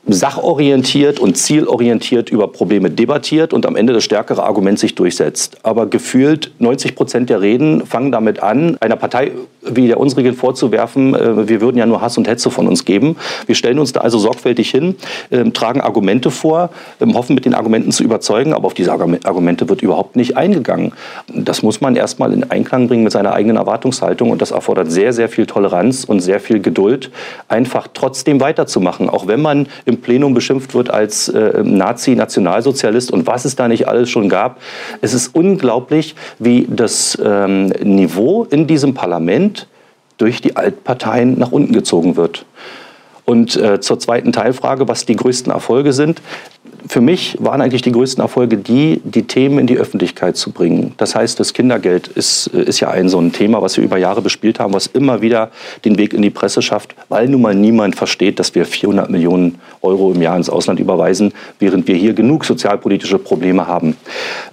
sachorientiert 0.06 1.20
und 1.20 1.38
zielorientiert 1.38 2.30
über 2.30 2.50
Probleme 2.50 2.90
debattiert 2.90 3.54
und 3.54 3.66
am 3.66 3.78
Ende 3.78 3.94
das 3.94 4.04
stärkere 4.04 4.44
Argument 4.44 4.78
sich 4.78 4.96
durchsetzt. 4.96 5.58
Aber 5.64 5.86
gefühlt 5.86 6.52
90 6.60 6.96
Prozent 6.96 7.30
der 7.30 7.42
Reden 7.42 7.86
fangen 7.86 8.12
damit 8.12 8.44
an, 8.44 8.78
einer 8.82 8.98
Partei 8.98 9.32
wie 9.66 9.88
der 9.88 10.00
unsrigen 10.00 10.34
vorzuwerfen, 10.34 11.16
äh, 11.16 11.48
wir 11.48 11.62
würden 11.62 11.78
ja 11.78 11.86
nur 11.86 12.02
Hass 12.02 12.18
und 12.18 12.28
Hetze 12.28 12.52
von 12.52 12.68
uns 12.68 12.86
geben. 12.86 13.16
Wir 13.46 13.56
stellen 13.56 13.80
uns 13.80 13.94
da 13.94 14.02
also 14.02 14.18
sorgfältig 14.18 14.70
hin, 14.70 14.96
äh, 15.30 15.50
tragen 15.52 15.82
Argumente 15.82 16.32
vor, 16.32 16.70
äh, 17.00 17.06
hoffen 17.14 17.36
mit 17.36 17.46
den 17.46 17.54
Argumenten 17.54 17.92
zu 17.92 18.04
überzeugen, 18.04 18.54
aber 18.54 18.66
auf 18.66 18.74
diese 18.74 18.92
Argumente 18.92 19.70
wird 19.70 19.82
überhaupt 19.82 20.16
nicht 20.16 20.38
eingegangen. 20.38 20.94
Das 21.34 21.64
muss 21.64 21.82
man 21.82 21.96
erstmal 21.96 22.34
in 22.34 22.50
Einklang 22.52 22.88
bringen 22.88 23.04
mit 23.04 23.14
seiner 23.14 23.34
eigenen 23.34 23.58
Erwartungshaltung 23.58 24.32
und 24.32 24.42
das 24.42 24.52
erfordert 24.52 24.92
sehr, 24.92 25.14
sehr 25.14 25.30
viel 25.30 25.46
Toleranz 25.46 26.04
und 26.04 26.20
sehr 26.20 26.40
viel 26.40 26.60
Geduld, 26.60 27.12
einfach 27.48 27.88
trotzdem 27.94 28.42
weiterzumachen, 28.42 29.10
auch 29.10 29.28
wenn 29.28 29.42
man 29.42 29.68
im 29.86 29.93
Plenum 30.02 30.34
beschimpft 30.34 30.74
wird 30.74 30.90
als 30.90 31.30
äh, 31.30 31.64
Nazi, 31.64 32.16
Nationalsozialist 32.16 33.12
und 33.12 33.28
was 33.28 33.46
es 33.46 33.56
da 33.56 33.68
nicht 33.68 33.88
alles 33.88 34.10
schon 34.10 34.30
gab. 34.30 34.60
Es 35.02 35.14
ist 35.14 35.36
unglaublich, 35.36 36.16
wie 36.40 36.68
das 36.70 37.18
ähm, 37.24 37.68
Niveau 37.82 38.46
in 38.46 38.68
diesem 38.68 38.94
Parlament 38.94 39.68
durch 40.18 40.42
die 40.42 40.56
Altparteien 40.56 41.38
nach 41.38 41.52
unten 41.52 41.74
gezogen 41.74 42.16
wird. 42.16 42.46
Und 43.26 43.56
äh, 43.56 43.80
zur 43.80 44.00
zweiten 44.00 44.32
Teilfrage, 44.32 44.88
was 44.88 45.06
die 45.06 45.16
größten 45.16 45.52
Erfolge 45.52 45.94
sind 45.94 46.22
für 46.88 47.02
mich 47.02 47.38
waren 47.40 47.62
eigentlich 47.62 47.82
die 47.82 47.92
größten 47.92 48.22
Erfolge 48.22 48.58
die, 48.58 49.02
die 49.04 49.24
Themen 49.24 49.60
in 49.60 49.68
die 49.68 49.78
Öffentlichkeit 49.78 50.38
zu 50.38 50.52
bringen. 50.52 50.94
Das 50.98 51.16
heißt, 51.16 51.40
das 51.40 51.54
Kindergeld 51.54 52.08
ist, 52.08 52.48
ist 52.48 52.80
ja 52.80 52.90
ein 52.90 53.10
so 53.10 53.20
ein 53.20 53.32
Thema, 53.32 53.62
was 53.62 53.78
wir 53.78 53.84
über 53.84 53.98
Jahre 53.98 54.22
bespielt 54.22 54.60
haben, 54.60 54.74
was 54.74 54.88
immer 54.88 55.22
wieder 55.22 55.52
den 55.86 55.98
Weg 55.98 56.14
in 56.14 56.22
die 56.22 56.30
Presse 56.30 56.62
schafft, 56.62 56.96
weil 57.10 57.28
nun 57.28 57.42
mal 57.42 57.56
niemand 57.56 57.96
versteht, 57.96 58.40
dass 58.40 58.56
wir 58.56 58.66
400 58.66 59.10
Millionen 59.10 59.60
Euro 59.82 60.12
im 60.12 60.22
Jahr 60.22 60.38
ins 60.38 60.50
Ausland 60.50 60.80
überweisen, 60.80 61.34
während 61.60 61.88
wir 61.88 61.96
hier 61.96 62.14
genug 62.14 62.46
sozialpolitische 62.46 63.20
Probleme 63.20 63.68
haben. 63.68 63.96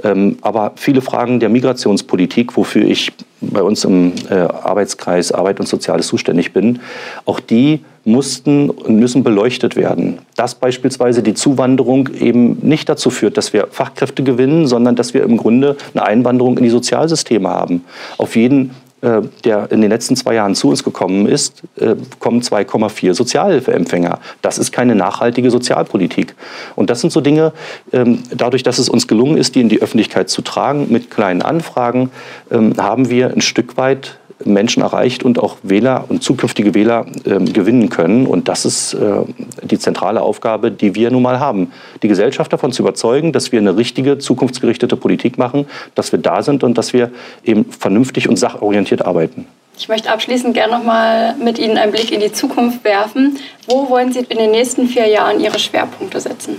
Ähm, 0.05 0.39
aber 0.43 0.73
viele 0.77 1.01
Fragen 1.01 1.41
der 1.41 1.49
Migrationspolitik, 1.49 2.57
wofür 2.57 2.85
ich 2.85 3.13
bei 3.41 3.63
uns 3.63 3.85
im 3.85 4.13
äh, 4.29 4.35
Arbeitskreis 4.35 5.33
Arbeit 5.33 5.61
und 5.61 5.67
Soziales 5.67 6.07
zuständig 6.07 6.53
bin, 6.53 6.81
auch 7.25 7.41
die 7.41 7.81
mussten 8.05 8.71
und 8.71 8.97
müssen 8.99 9.23
beleuchtet 9.23 9.77
werden. 9.77 10.19
Dass 10.37 10.55
beispielsweise 10.55 11.23
die 11.23 11.35
Zuwanderung 11.35 12.09
eben 12.19 12.59
nicht 12.63 12.89
dazu 12.89 13.11
führt, 13.11 13.37
dass 13.37 13.53
wir 13.53 13.69
Fachkräfte 13.71 14.23
gewinnen, 14.23 14.67
sondern 14.67 14.97
dass 14.97 15.15
wir 15.15 15.23
im 15.23 15.37
Grunde 15.37 15.77
eine 15.95 16.05
Einwanderung 16.05 16.57
in 16.57 16.65
die 16.65 16.71
Sozialsysteme 16.71 17.49
haben. 17.49 17.85
Auf 18.19 18.37
jeden 18.37 18.71
äh, 19.03 19.23
der 19.45 19.73
in 19.73 19.81
den 19.81 19.89
letzten 19.89 20.15
zwei 20.15 20.35
Jahren 20.35 20.55
zu 20.55 20.69
uns 20.69 20.85
gekommen 20.85 21.27
ist, 21.27 21.63
äh, 21.77 21.97
kommen 22.19 22.43
2,4 22.43 23.15
Sozialhilfeempfänger. 23.15 24.19
Das 24.43 24.59
ist 24.59 24.73
keine 24.73 24.95
nachhaltige 24.95 25.51
Sozialpolitik. 25.51 26.35
Und 26.77 26.91
das 26.91 27.01
sind 27.01 27.11
so 27.11 27.23
Dinge, 27.23 27.55
ähm, 27.93 28.19
dadurch, 28.37 28.63
dass 28.63 28.79
es 28.79 28.91
uns 28.91 29.09
gelungen 29.09 29.39
ist, 29.39 29.55
die 29.55 29.63
in 29.63 29.71
die 29.71 29.81
Öffentlichkeit 29.81 30.29
zu 30.29 30.43
tragen, 30.43 30.89
mit 30.91 31.11
kleinen 31.11 31.41
Anfragen, 31.41 32.11
ähm, 32.51 32.75
haben 32.77 33.09
wir 33.09 33.31
ein 33.31 33.41
Stück 33.41 33.79
weit 33.79 34.20
Menschen 34.45 34.83
erreicht 34.83 35.23
und 35.23 35.39
auch 35.39 35.57
Wähler 35.63 36.05
und 36.09 36.23
zukünftige 36.23 36.75
Wähler 36.75 37.07
äh, 37.25 37.39
gewinnen 37.39 37.89
können. 37.89 38.27
Und 38.27 38.49
das 38.49 38.65
ist 38.65 38.95
äh, 38.95 39.23
die 39.63 39.79
zentrale 39.79 40.23
Aufgabe, 40.23 40.71
die 40.71 40.95
wir 40.95 41.11
nun 41.11 41.23
mal 41.23 41.41
haben. 41.41 41.73
Die 42.03 42.09
Gesellschaft 42.09 42.53
davon 42.53 42.73
zu 42.73 42.83
überzeugen, 42.83 43.33
dass 43.33 43.53
wir 43.53 43.61
eine 43.61 43.77
richtige, 43.77 44.19
zukunftsgerichtete 44.19 44.97
Politik 44.97 45.39
machen, 45.39 45.67
dass 45.95 46.13
wir 46.13 46.19
da 46.19 46.43
sind 46.43 46.65
und 46.65 46.79
dass 46.79 46.93
wir 46.93 47.11
eben 47.45 47.67
vernünftig 47.67 48.29
und 48.29 48.37
sachorientiert 48.37 49.05
arbeiten. 49.05 49.47
Ich 49.81 49.89
möchte 49.89 50.13
abschließend 50.13 50.53
gerne 50.53 50.75
noch 50.77 50.85
mal 50.85 51.35
mit 51.43 51.59
Ihnen 51.59 51.79
einen 51.79 51.91
Blick 51.91 52.13
in 52.13 52.21
die 52.21 52.31
Zukunft 52.31 52.85
werfen. 52.85 53.39
Wo 53.67 53.89
wollen 53.89 54.13
Sie 54.13 54.19
in 54.19 54.37
den 54.37 54.51
nächsten 54.51 54.87
vier 54.87 55.07
Jahren 55.07 55.41
Ihre 55.41 55.59
Schwerpunkte 55.59 56.21
setzen? 56.21 56.57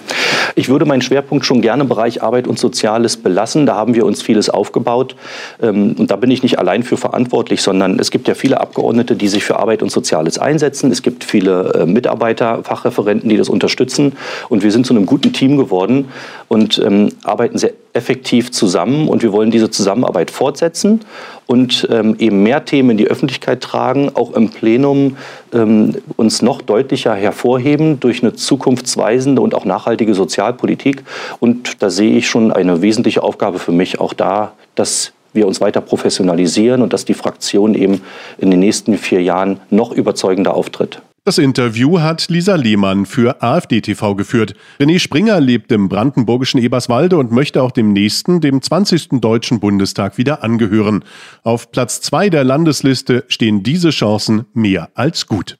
Ich 0.55 0.69
würde 0.69 0.85
meinen 0.85 1.03
Schwerpunkt 1.03 1.45
schon 1.45 1.61
gerne 1.61 1.83
im 1.83 1.87
Bereich 1.87 2.23
Arbeit 2.23 2.47
und 2.47 2.57
Soziales 2.57 3.17
belassen. 3.17 3.67
Da 3.67 3.75
haben 3.75 3.93
wir 3.93 4.07
uns 4.07 4.23
vieles 4.23 4.49
aufgebaut. 4.49 5.15
Ähm, 5.61 5.95
und 5.99 6.09
da 6.09 6.15
bin 6.15 6.31
ich 6.31 6.41
nicht 6.41 6.57
allein 6.57 6.81
für 6.81 6.97
verantwortlich, 6.97 7.61
sondern 7.61 7.99
es 7.99 8.09
gibt 8.09 8.27
ja 8.27 8.33
viele 8.33 8.59
Abgeordnete, 8.59 9.15
die 9.15 9.27
sich 9.27 9.43
für 9.43 9.59
Arbeit 9.59 9.83
und 9.83 9.91
Soziales 9.91 10.39
einsetzen. 10.39 10.91
Es 10.91 11.03
gibt 11.03 11.23
viele 11.23 11.73
äh, 11.75 11.85
Mitarbeiter, 11.85 12.63
Fachreferenten, 12.63 13.29
die 13.29 13.37
das 13.37 13.49
unterstützen. 13.49 14.13
Und 14.49 14.63
wir 14.63 14.71
sind 14.71 14.87
zu 14.87 14.95
einem 14.95 15.05
guten 15.05 15.31
Team 15.31 15.57
geworden 15.57 16.09
und 16.47 16.79
ähm, 16.79 17.09
arbeiten 17.23 17.59
sehr 17.59 17.73
effektiv 17.93 18.51
zusammen. 18.51 19.07
Und 19.07 19.23
wir 19.23 19.31
wollen 19.31 19.51
diese 19.51 19.69
Zusammenarbeit 19.69 20.31
fortsetzen 20.31 21.01
und 21.47 21.87
ähm, 21.91 22.15
eben 22.19 22.43
mehr 22.43 22.65
Themen 22.65 22.91
in 22.91 22.97
die 22.97 23.07
Öffentlichkeit 23.07 23.61
tragen, 23.61 24.11
auch 24.13 24.33
im 24.33 24.49
Plenum 24.49 25.17
ähm, 25.53 25.95
uns 26.17 26.41
noch 26.41 26.61
deutlicher 26.61 27.13
hervorheben 27.13 27.99
durch 27.99 28.23
eine 28.23 28.33
zukunftsweisende 28.33 29.41
und 29.41 29.53
auch 29.53 29.65
nachhaltige 29.65 30.13
Sozialpolitik. 30.13 31.03
Und 31.39 31.81
da 31.81 31.89
sehe 31.89 32.15
ich 32.15 32.27
schon 32.27 32.51
eine 32.51 32.81
wesentliche 32.81 33.23
Aufgabe 33.23 33.59
für 33.59 33.71
mich, 33.71 33.99
auch 33.99 34.13
da, 34.13 34.53
dass 34.75 35.13
wir 35.33 35.47
uns 35.47 35.61
weiter 35.61 35.81
professionalisieren 35.81 36.81
und 36.81 36.93
dass 36.93 37.05
die 37.05 37.13
Fraktion 37.13 37.73
eben 37.73 38.01
in 38.37 38.51
den 38.51 38.59
nächsten 38.59 38.97
vier 38.97 39.21
Jahren 39.21 39.59
noch 39.69 39.91
überzeugender 39.91 40.53
auftritt. 40.53 41.01
Das 41.23 41.37
Interview 41.37 41.99
hat 41.99 42.29
Lisa 42.29 42.55
Lehmann 42.55 43.05
für 43.05 43.43
AfD 43.43 43.79
TV 43.81 44.15
geführt. 44.15 44.55
René 44.79 44.97
Springer 44.97 45.39
lebt 45.39 45.71
im 45.71 45.87
brandenburgischen 45.87 46.59
Eberswalde 46.59 47.15
und 47.15 47.31
möchte 47.31 47.61
auch 47.61 47.69
dem 47.69 47.93
nächsten, 47.93 48.41
dem 48.41 48.59
20. 48.59 49.21
Deutschen 49.21 49.59
Bundestag 49.59 50.17
wieder 50.17 50.43
angehören. 50.43 51.05
Auf 51.43 51.71
Platz 51.71 52.01
zwei 52.01 52.31
der 52.31 52.43
Landesliste 52.43 53.23
stehen 53.27 53.61
diese 53.61 53.91
Chancen 53.91 54.45
mehr 54.55 54.89
als 54.95 55.27
gut. 55.27 55.59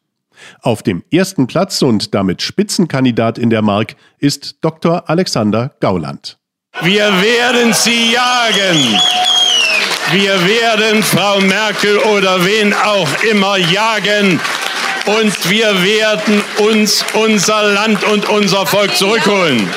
Auf 0.63 0.82
dem 0.82 1.03
ersten 1.12 1.46
Platz 1.46 1.84
und 1.84 2.15
damit 2.15 2.41
Spitzenkandidat 2.41 3.38
in 3.38 3.51
der 3.51 3.62
Mark 3.62 3.96
ist 4.18 4.56
Dr. 4.62 5.08
Alexander 5.12 5.75
Gauland. 5.80 6.39
Wir 6.82 7.06
werden 7.22 7.72
sie 7.74 8.13
jagen. 8.13 9.00
Wir 10.12 10.44
werden 10.44 11.03
Frau 11.03 11.39
Merkel 11.39 12.00
oder 12.00 12.44
wen 12.44 12.74
auch 12.74 13.08
immer 13.32 13.58
jagen 13.58 14.39
und 15.05 15.50
wir 15.50 15.84
werden 15.84 16.43
uns 16.60 17.03
unser 17.13 17.63
Land 17.63 18.03
und 18.03 18.29
unser 18.29 18.65
Volk 18.65 18.96
zurückholen. 18.96 19.70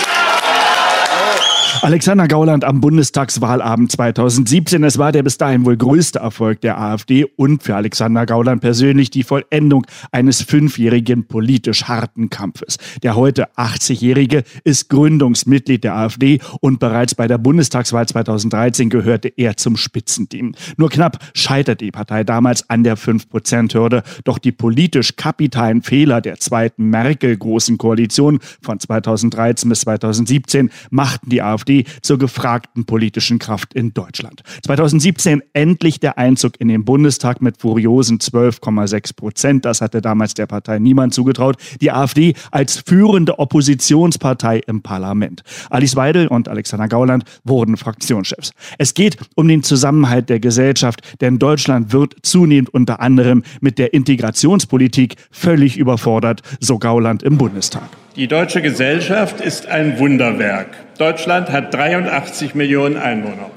Alexander 1.85 2.29
Gauland 2.29 2.64
am 2.64 2.81
Bundestagswahlabend 2.81 3.93
2017. 3.93 4.83
Es 4.85 4.97
war 4.97 5.12
der 5.12 5.23
bis 5.23 5.37
dahin 5.37 5.67
wohl 5.67 5.76
größte 5.76 6.19
Erfolg 6.19 6.62
der 6.62 6.81
AfD 6.81 7.26
und 7.37 7.62
für 7.62 7.76
Alexander 7.76 8.25
Gauland 8.25 8.62
persönlich 8.62 9.11
die 9.11 9.23
Vollendung 9.23 9.87
eines 10.11 10.41
fünfjährigen 10.41 11.26
politisch 11.26 11.85
harten 11.85 12.31
Kampfes. 12.31 12.79
Der 13.03 13.17
heute 13.17 13.53
80-Jährige 13.59 14.45
ist 14.64 14.88
Gründungsmitglied 14.88 15.85
der 15.85 15.95
AfD 15.95 16.41
und 16.62 16.81
bereits 16.81 17.17
bei 17.17 17.29
der 17.29 17.37
Bundestagswahl 17.37 18.09
2013 18.09 18.88
gehörte 18.88 19.31
er 19.37 19.59
zum 19.59 19.76
Spitzenteam. 19.76 20.55
Nur 20.79 20.88
knapp 20.88 21.19
scheiterte 21.35 21.85
die 21.85 21.91
Partei 21.91 22.25
damals 22.25 22.71
an 22.71 22.83
der 22.83 22.97
5-Prozent-Hürde. 22.97 24.05
Doch 24.25 24.38
die 24.38 24.53
politisch 24.53 25.17
kapitalen 25.17 25.83
Fehler 25.83 26.23
der 26.23 26.38
zweiten 26.38 26.88
Merkel-großen 26.88 27.76
Koalition 27.76 28.38
von 28.62 28.81
2013 28.81 29.69
bis 29.69 29.81
2017 29.81 30.71
machten 30.88 31.29
die 31.29 31.43
AfD 31.43 31.74
Zur 32.02 32.19
gefragten 32.19 32.85
politischen 32.85 33.38
Kraft 33.40 33.75
in 33.75 33.93
Deutschland. 33.93 34.43
2017 34.62 35.43
endlich 35.52 35.99
der 35.99 36.19
Einzug 36.19 36.61
in 36.61 36.69
den 36.69 36.85
Bundestag 36.85 37.43
mit 37.43 37.59
furiosen 37.59 38.19
12,6 38.19 39.16
Prozent. 39.16 39.64
Das 39.64 39.81
hatte 39.81 40.00
damals 40.00 40.35
der 40.35 40.47
Partei 40.47 40.78
niemand 40.78 41.14
zugetraut. 41.14 41.57
Die 41.81 41.90
AfD 41.90 42.35
als 42.50 42.83
führende 42.87 43.38
Oppositionspartei 43.38 44.61
im 44.66 44.83
Parlament. 44.83 45.43
Alice 45.71 45.97
Weidel 45.97 46.28
und 46.28 46.49
Alexander 46.49 46.88
Gauland 46.88 47.25
wurden 47.45 47.76
Fraktionschefs. 47.76 48.52
Es 48.78 48.95
geht 48.95 49.16
um 49.35 49.49
den 49.49 49.62
Zusammenhalt 49.62 50.28
der 50.28 50.40
Gesellschaft, 50.40 51.00
denn 51.21 51.38
Deutschland 51.38 51.93
wird 51.93 52.14
zunehmend 52.23 52.73
unter 52.73 53.00
anderem 53.00 53.43
mit 53.61 53.78
der 53.78 53.95
Integrationspolitik 53.95 55.16
völlig 55.31 55.76
überfordert, 55.76 56.43
so 56.61 56.78
Gauland 56.78 57.23
im 57.23 57.38
Bundestag. 57.38 57.88
Die 58.16 58.28
deutsche 58.28 58.62
Gesellschaft 58.62 59.40
ist 59.40 59.66
ein 59.66 59.99
Wunderwerk. 59.99 60.84
Deutschland 60.99 61.51
hat 61.51 61.75
83 61.75 62.55
Millionen 62.55 62.97
Einwohner. 62.97 63.51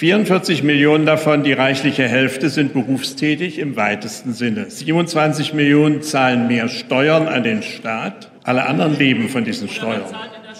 44 0.00 0.62
Millionen 0.62 1.04
davon, 1.04 1.42
die 1.42 1.52
reichliche 1.52 2.08
Hälfte, 2.08 2.48
sind 2.48 2.72
berufstätig 2.72 3.58
im 3.58 3.76
weitesten 3.76 4.32
Sinne. 4.32 4.70
27 4.70 5.52
Millionen 5.52 6.00
zahlen 6.00 6.48
mehr 6.48 6.68
Steuern 6.68 7.28
an 7.28 7.42
den 7.42 7.62
Staat. 7.62 8.30
Alle 8.42 8.66
anderen 8.66 8.98
leben 8.98 9.28
von 9.28 9.44
diesen 9.44 9.68
Steuern. 9.68 10.02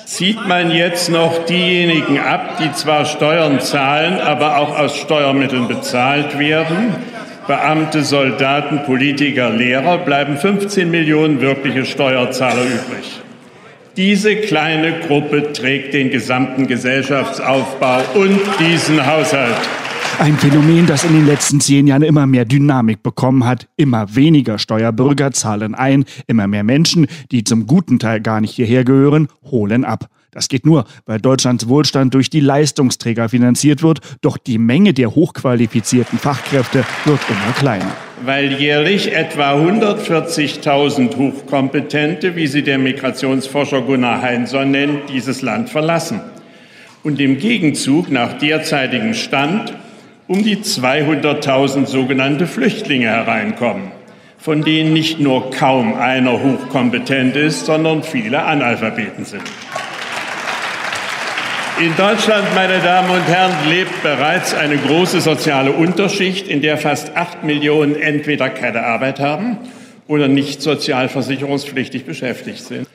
Zieht 0.04 0.46
man 0.46 0.70
jetzt 0.70 1.08
noch 1.08 1.46
diejenigen 1.46 2.18
ab, 2.18 2.58
die 2.58 2.70
zwar 2.72 3.06
Steuern 3.06 3.60
zahlen, 3.60 4.20
aber 4.20 4.58
auch 4.58 4.78
aus 4.78 4.96
Steuermitteln 4.96 5.68
bezahlt 5.68 6.38
werden, 6.38 6.94
Beamte, 7.46 8.04
Soldaten, 8.04 8.84
Politiker, 8.84 9.50
Lehrer 9.50 9.98
bleiben 9.98 10.36
15 10.36 10.90
Millionen 10.90 11.40
wirkliche 11.40 11.84
Steuerzahler 11.84 12.62
übrig. 12.62 13.22
Diese 13.96 14.36
kleine 14.36 15.00
Gruppe 15.00 15.52
trägt 15.52 15.94
den 15.94 16.10
gesamten 16.10 16.68
Gesellschaftsaufbau 16.68 18.00
und 18.14 18.38
diesen 18.60 19.04
Haushalt. 19.04 19.56
Ein 20.20 20.36
Phänomen, 20.36 20.86
das 20.86 21.02
in 21.02 21.12
den 21.12 21.26
letzten 21.26 21.60
zehn 21.60 21.88
Jahren 21.88 22.02
immer 22.02 22.26
mehr 22.26 22.44
Dynamik 22.44 23.02
bekommen 23.02 23.46
hat. 23.46 23.66
Immer 23.76 24.14
weniger 24.14 24.58
Steuerbürger 24.58 25.32
zahlen 25.32 25.74
ein, 25.74 26.04
immer 26.28 26.46
mehr 26.46 26.62
Menschen, 26.62 27.08
die 27.32 27.42
zum 27.42 27.66
guten 27.66 27.98
Teil 27.98 28.20
gar 28.20 28.40
nicht 28.40 28.52
hierher 28.52 28.84
gehören, 28.84 29.26
holen 29.50 29.84
ab. 29.84 30.08
Das 30.30 30.46
geht 30.48 30.64
nur, 30.66 30.84
weil 31.06 31.20
Deutschlands 31.20 31.66
Wohlstand 31.66 32.14
durch 32.14 32.30
die 32.30 32.40
Leistungsträger 32.40 33.28
finanziert 33.28 33.82
wird, 33.82 34.00
doch 34.20 34.36
die 34.36 34.58
Menge 34.58 34.94
der 34.94 35.16
hochqualifizierten 35.16 36.18
Fachkräfte 36.18 36.84
wird 37.06 37.20
immer 37.28 37.52
kleiner. 37.58 37.96
Weil 38.22 38.52
jährlich 38.52 39.14
etwa 39.14 39.54
140.000 39.54 41.16
Hochkompetente, 41.16 42.36
wie 42.36 42.46
sie 42.46 42.62
der 42.62 42.78
Migrationsforscher 42.78 43.80
Gunnar 43.80 44.20
Heinsohn 44.20 44.70
nennt, 44.70 45.08
dieses 45.08 45.40
Land 45.40 45.70
verlassen. 45.70 46.20
Und 47.02 47.18
im 47.18 47.38
Gegenzug 47.38 48.10
nach 48.10 48.34
derzeitigem 48.34 49.14
Stand 49.14 49.72
um 50.28 50.44
die 50.44 50.58
200.000 50.58 51.86
sogenannte 51.86 52.46
Flüchtlinge 52.46 53.08
hereinkommen, 53.08 53.90
von 54.38 54.62
denen 54.62 54.92
nicht 54.92 55.18
nur 55.18 55.50
kaum 55.50 55.94
einer 55.94 56.42
hochkompetent 56.42 57.36
ist, 57.36 57.64
sondern 57.64 58.02
viele 58.02 58.44
Analphabeten 58.44 59.24
sind. 59.24 59.42
In 61.80 61.96
Deutschland, 61.96 62.46
meine 62.54 62.78
Damen 62.80 63.08
und 63.08 63.26
Herren, 63.26 63.54
lebt 63.70 64.02
bereits 64.02 64.52
eine 64.52 64.76
große 64.76 65.22
soziale 65.22 65.72
Unterschicht, 65.72 66.46
in 66.46 66.60
der 66.60 66.76
fast 66.76 67.16
acht 67.16 67.42
Millionen 67.42 67.96
entweder 67.96 68.50
keine 68.50 68.84
Arbeit 68.84 69.18
haben 69.18 69.56
oder 70.06 70.28
nicht 70.28 70.60
sozialversicherungspflichtig 70.60 72.04
beschäftigt 72.04 72.64
sind. 72.64 72.86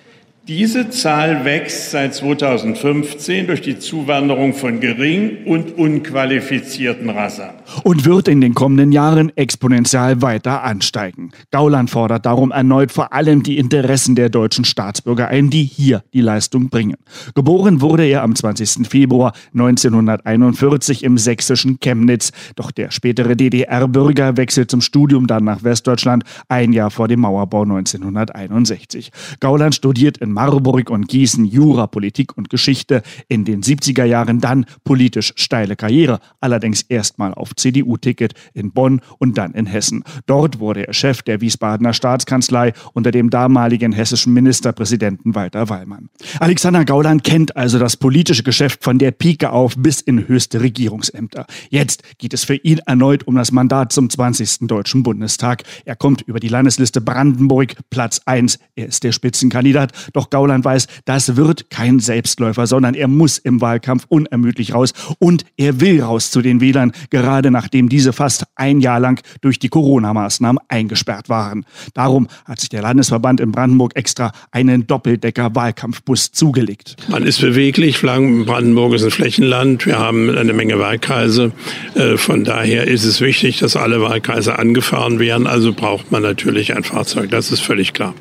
Diese 0.47 0.91
Zahl 0.91 1.43
wächst 1.43 1.89
seit 1.89 2.13
2015 2.13 3.47
durch 3.47 3.61
die 3.61 3.79
Zuwanderung 3.79 4.53
von 4.53 4.79
gering 4.79 5.43
und 5.45 5.75
unqualifizierten 5.75 7.09
Rassern. 7.09 7.55
Und 7.81 8.05
wird 8.05 8.27
in 8.27 8.41
den 8.41 8.53
kommenden 8.53 8.91
Jahren 8.91 9.35
exponentiell 9.35 10.21
weiter 10.21 10.61
ansteigen. 10.61 11.31
Gauland 11.49 11.89
fordert 11.89 12.27
darum 12.27 12.51
erneut 12.51 12.91
vor 12.91 13.11
allem 13.11 13.41
die 13.41 13.57
Interessen 13.57 14.13
der 14.13 14.29
deutschen 14.29 14.65
Staatsbürger 14.65 15.29
ein, 15.29 15.49
die 15.49 15.63
hier 15.63 16.03
die 16.13 16.21
Leistung 16.21 16.69
bringen. 16.69 16.97
Geboren 17.33 17.81
wurde 17.81 18.05
er 18.05 18.21
am 18.21 18.35
20. 18.35 18.87
Februar 18.87 19.33
1941 19.53 21.03
im 21.03 21.17
sächsischen 21.17 21.79
Chemnitz. 21.79 22.31
Doch 22.55 22.69
der 22.69 22.91
spätere 22.91 23.35
DDR-Bürger 23.35 24.37
wechselt 24.37 24.69
zum 24.69 24.81
Studium 24.81 25.25
dann 25.25 25.43
nach 25.43 25.63
Westdeutschland, 25.63 26.23
ein 26.49 26.71
Jahr 26.71 26.91
vor 26.91 27.07
dem 27.07 27.21
Mauerbau 27.21 27.63
1961. 27.63 29.11
Gauland 29.39 29.73
studiert 29.73 30.19
in 30.19 30.34
Marburg 30.35 30.89
und 30.89 31.07
Gießen 31.07 31.45
Jura, 31.45 31.87
Politik 31.87 32.37
und 32.37 32.49
Geschichte. 32.49 33.01
In 33.29 33.45
den 33.45 33.63
70er 33.63 34.03
Jahren 34.03 34.41
dann 34.41 34.65
politisch 34.83 35.33
steile 35.37 35.75
Karriere, 35.75 36.19
allerdings 36.41 36.81
erstmal 36.83 37.33
auf 37.33 37.55
CDU-Ticket 37.55 38.33
in 38.53 38.71
Bonn 38.71 39.01
und 39.17 39.37
dann 39.37 39.53
in 39.53 39.65
Hessen. 39.65 40.03
Dort 40.25 40.59
wurde 40.59 40.87
er 40.87 40.93
Chef 40.93 41.23
der 41.23 41.39
Wiesbadener 41.39 41.93
Staatskanzlei 41.93 42.73
unter 42.93 43.11
dem 43.11 43.29
damaligen 43.29 43.93
hessischen 43.93 44.33
Ministerpräsidenten 44.33 45.35
Walter 45.35 45.69
Wallmann. 45.69 46.09
Alexander 46.39 46.83
Gauland 46.83 47.23
kennt 47.23 47.55
also 47.55 47.79
das 47.79 47.95
politische 47.95 48.43
Geschäft 48.43 48.83
von 48.83 48.99
der 48.99 49.11
Pike 49.11 49.51
auf 49.51 49.75
bis 49.77 50.01
in 50.01 50.27
höchste 50.27 50.61
Regierungsämter. 50.61 51.45
Jetzt 51.69 52.03
geht 52.17 52.33
es 52.33 52.43
für 52.43 52.55
ihn 52.55 52.79
erneut 52.85 53.25
um 53.25 53.35
das 53.35 53.51
Mandat 53.51 53.93
zum 53.93 54.09
20. 54.09 54.67
Deutschen 54.67 55.03
Bundestag. 55.03 55.63
Er 55.85 55.95
kommt 55.95 56.21
über 56.23 56.41
die 56.41 56.49
Landesliste 56.49 56.99
Brandenburg, 56.99 57.75
Platz 57.89 58.19
1. 58.25 58.59
Er 58.75 58.87
ist 58.87 59.03
der 59.03 59.13
Spitzenkandidat. 59.13 59.93
Doch 60.13 60.24
doch 60.25 60.29
Gauland 60.29 60.65
weiß, 60.65 60.87
das 61.05 61.35
wird 61.35 61.69
kein 61.69 61.99
Selbstläufer, 61.99 62.67
sondern 62.67 62.95
er 62.95 63.07
muss 63.07 63.37
im 63.37 63.61
Wahlkampf 63.61 64.05
unermüdlich 64.09 64.73
raus 64.73 64.93
und 65.19 65.45
er 65.57 65.79
will 65.79 66.01
raus 66.01 66.31
zu 66.31 66.41
den 66.41 66.61
Wählern, 66.61 66.91
gerade 67.09 67.51
nachdem 67.51 67.89
diese 67.89 68.13
fast 68.13 68.45
ein 68.55 68.81
Jahr 68.81 68.99
lang 68.99 69.21
durch 69.41 69.59
die 69.59 69.69
Corona-Maßnahmen 69.69 70.59
eingesperrt 70.67 71.29
waren. 71.29 71.65
Darum 71.93 72.27
hat 72.45 72.59
sich 72.59 72.69
der 72.69 72.81
Landesverband 72.81 73.39
in 73.39 73.51
Brandenburg 73.51 73.95
extra 73.95 74.31
einen 74.51 74.87
Doppeldecker-Wahlkampfbus 74.87 76.31
zugelegt. 76.31 76.95
Man 77.07 77.23
ist 77.23 77.41
beweglich. 77.41 78.01
Brandenburg 78.01 78.93
ist 78.93 79.03
ein 79.03 79.11
Flächenland. 79.11 79.85
Wir 79.85 79.99
haben 79.99 80.35
eine 80.35 80.53
Menge 80.53 80.79
Wahlkreise. 80.79 81.51
Äh, 81.93 82.17
von 82.17 82.43
daher 82.43 82.87
ist 82.87 83.03
es 83.03 83.21
wichtig, 83.21 83.59
dass 83.59 83.75
alle 83.75 84.01
Wahlkreise 84.01 84.57
angefahren 84.57 85.19
werden. 85.19 85.47
Also 85.47 85.73
braucht 85.73 86.11
man 86.11 86.23
natürlich 86.23 86.75
ein 86.75 86.83
Fahrzeug. 86.83 87.29
Das 87.31 87.51
ist 87.51 87.61
völlig 87.61 87.93
klar. 87.93 88.13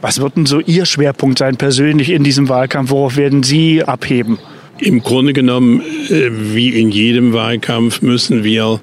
Was 0.00 0.20
wird 0.20 0.36
denn 0.36 0.46
so 0.46 0.60
Ihr 0.60 0.86
Schwerpunkt 0.86 1.38
sein 1.38 1.56
persönlich 1.56 2.10
in 2.10 2.24
diesem 2.24 2.48
Wahlkampf? 2.48 2.90
Worauf 2.90 3.16
werden 3.16 3.42
Sie 3.42 3.82
abheben? 3.82 4.38
Im 4.78 5.02
Grunde 5.02 5.32
genommen, 5.32 5.82
äh, 6.08 6.30
wie 6.30 6.68
in 6.68 6.90
jedem 6.90 7.32
Wahlkampf, 7.32 8.00
müssen 8.00 8.44
wir 8.44 8.80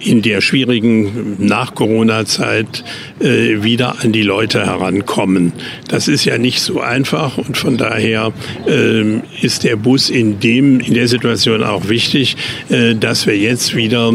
in 0.00 0.22
der 0.22 0.40
schwierigen 0.40 1.36
Nach-Corona-Zeit 1.38 2.84
äh, 3.20 3.62
wieder 3.62 4.02
an 4.02 4.12
die 4.12 4.22
Leute 4.22 4.66
herankommen. 4.66 5.52
Das 5.88 6.08
ist 6.08 6.24
ja 6.24 6.38
nicht 6.38 6.60
so 6.60 6.80
einfach 6.80 7.38
und 7.38 7.56
von 7.56 7.76
daher 7.76 8.32
äh, 8.66 9.20
ist 9.40 9.64
der 9.64 9.76
Bus 9.76 10.10
in 10.10 10.40
dem 10.40 10.80
in 10.80 10.94
der 10.94 11.08
Situation 11.08 11.62
auch 11.62 11.88
wichtig, 11.88 12.36
äh, 12.68 12.94
dass 12.94 13.26
wir 13.26 13.36
jetzt 13.36 13.74
wieder 13.74 14.12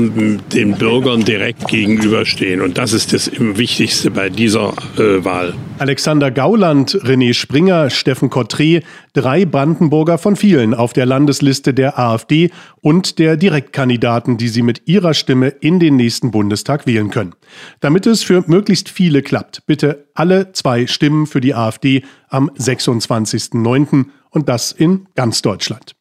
den 0.54 0.74
Bürgern 0.78 1.26
direkt 1.26 1.68
gegenüberstehen 1.68 2.62
und 2.62 2.78
das 2.78 2.94
ist 2.94 3.14
das 3.14 3.32
Wichtigste 3.38 4.12
bei 4.12 4.30
dieser 4.30 4.74
äh, 4.98 5.24
Wahl. 5.24 5.54
Alexander 5.80 6.30
Gauland, 6.30 6.94
René 7.06 7.34
Springer, 7.34 7.90
Steffen 7.90 8.30
Kottré, 8.30 8.84
drei 9.14 9.46
Brandenburger 9.46 10.18
von 10.18 10.36
vielen 10.36 10.74
auf 10.74 10.92
der 10.92 11.06
Landesliste 11.06 11.74
der 11.74 11.98
AfD 11.98 12.52
und 12.82 13.18
der 13.18 13.38
Direktkandidaten, 13.38 14.38
die 14.38 14.50
sie 14.50 14.62
mit 14.62 14.88
ihrer 14.88 15.14
Stimme 15.14 15.48
in 15.48 15.80
den 15.80 15.96
nächsten 15.96 16.32
Bundestag 16.32 16.86
wählen 16.86 17.12
können. 17.12 17.34
Damit 17.80 18.08
es 18.08 18.24
für 18.24 18.44
möglichst 18.48 18.90
viele 18.90 19.22
klappt, 19.22 19.66
bitte 19.68 20.10
alle 20.14 20.52
zwei 20.52 20.86
Stimmen 20.86 21.28
für 21.28 21.40
die 21.40 21.56
AfD 21.56 22.04
am 22.28 22.50
26.09. 22.50 24.08
und 24.32 24.50
das 24.50 24.74
in 24.74 25.08
ganz 25.16 25.42
Deutschland. 25.42 25.96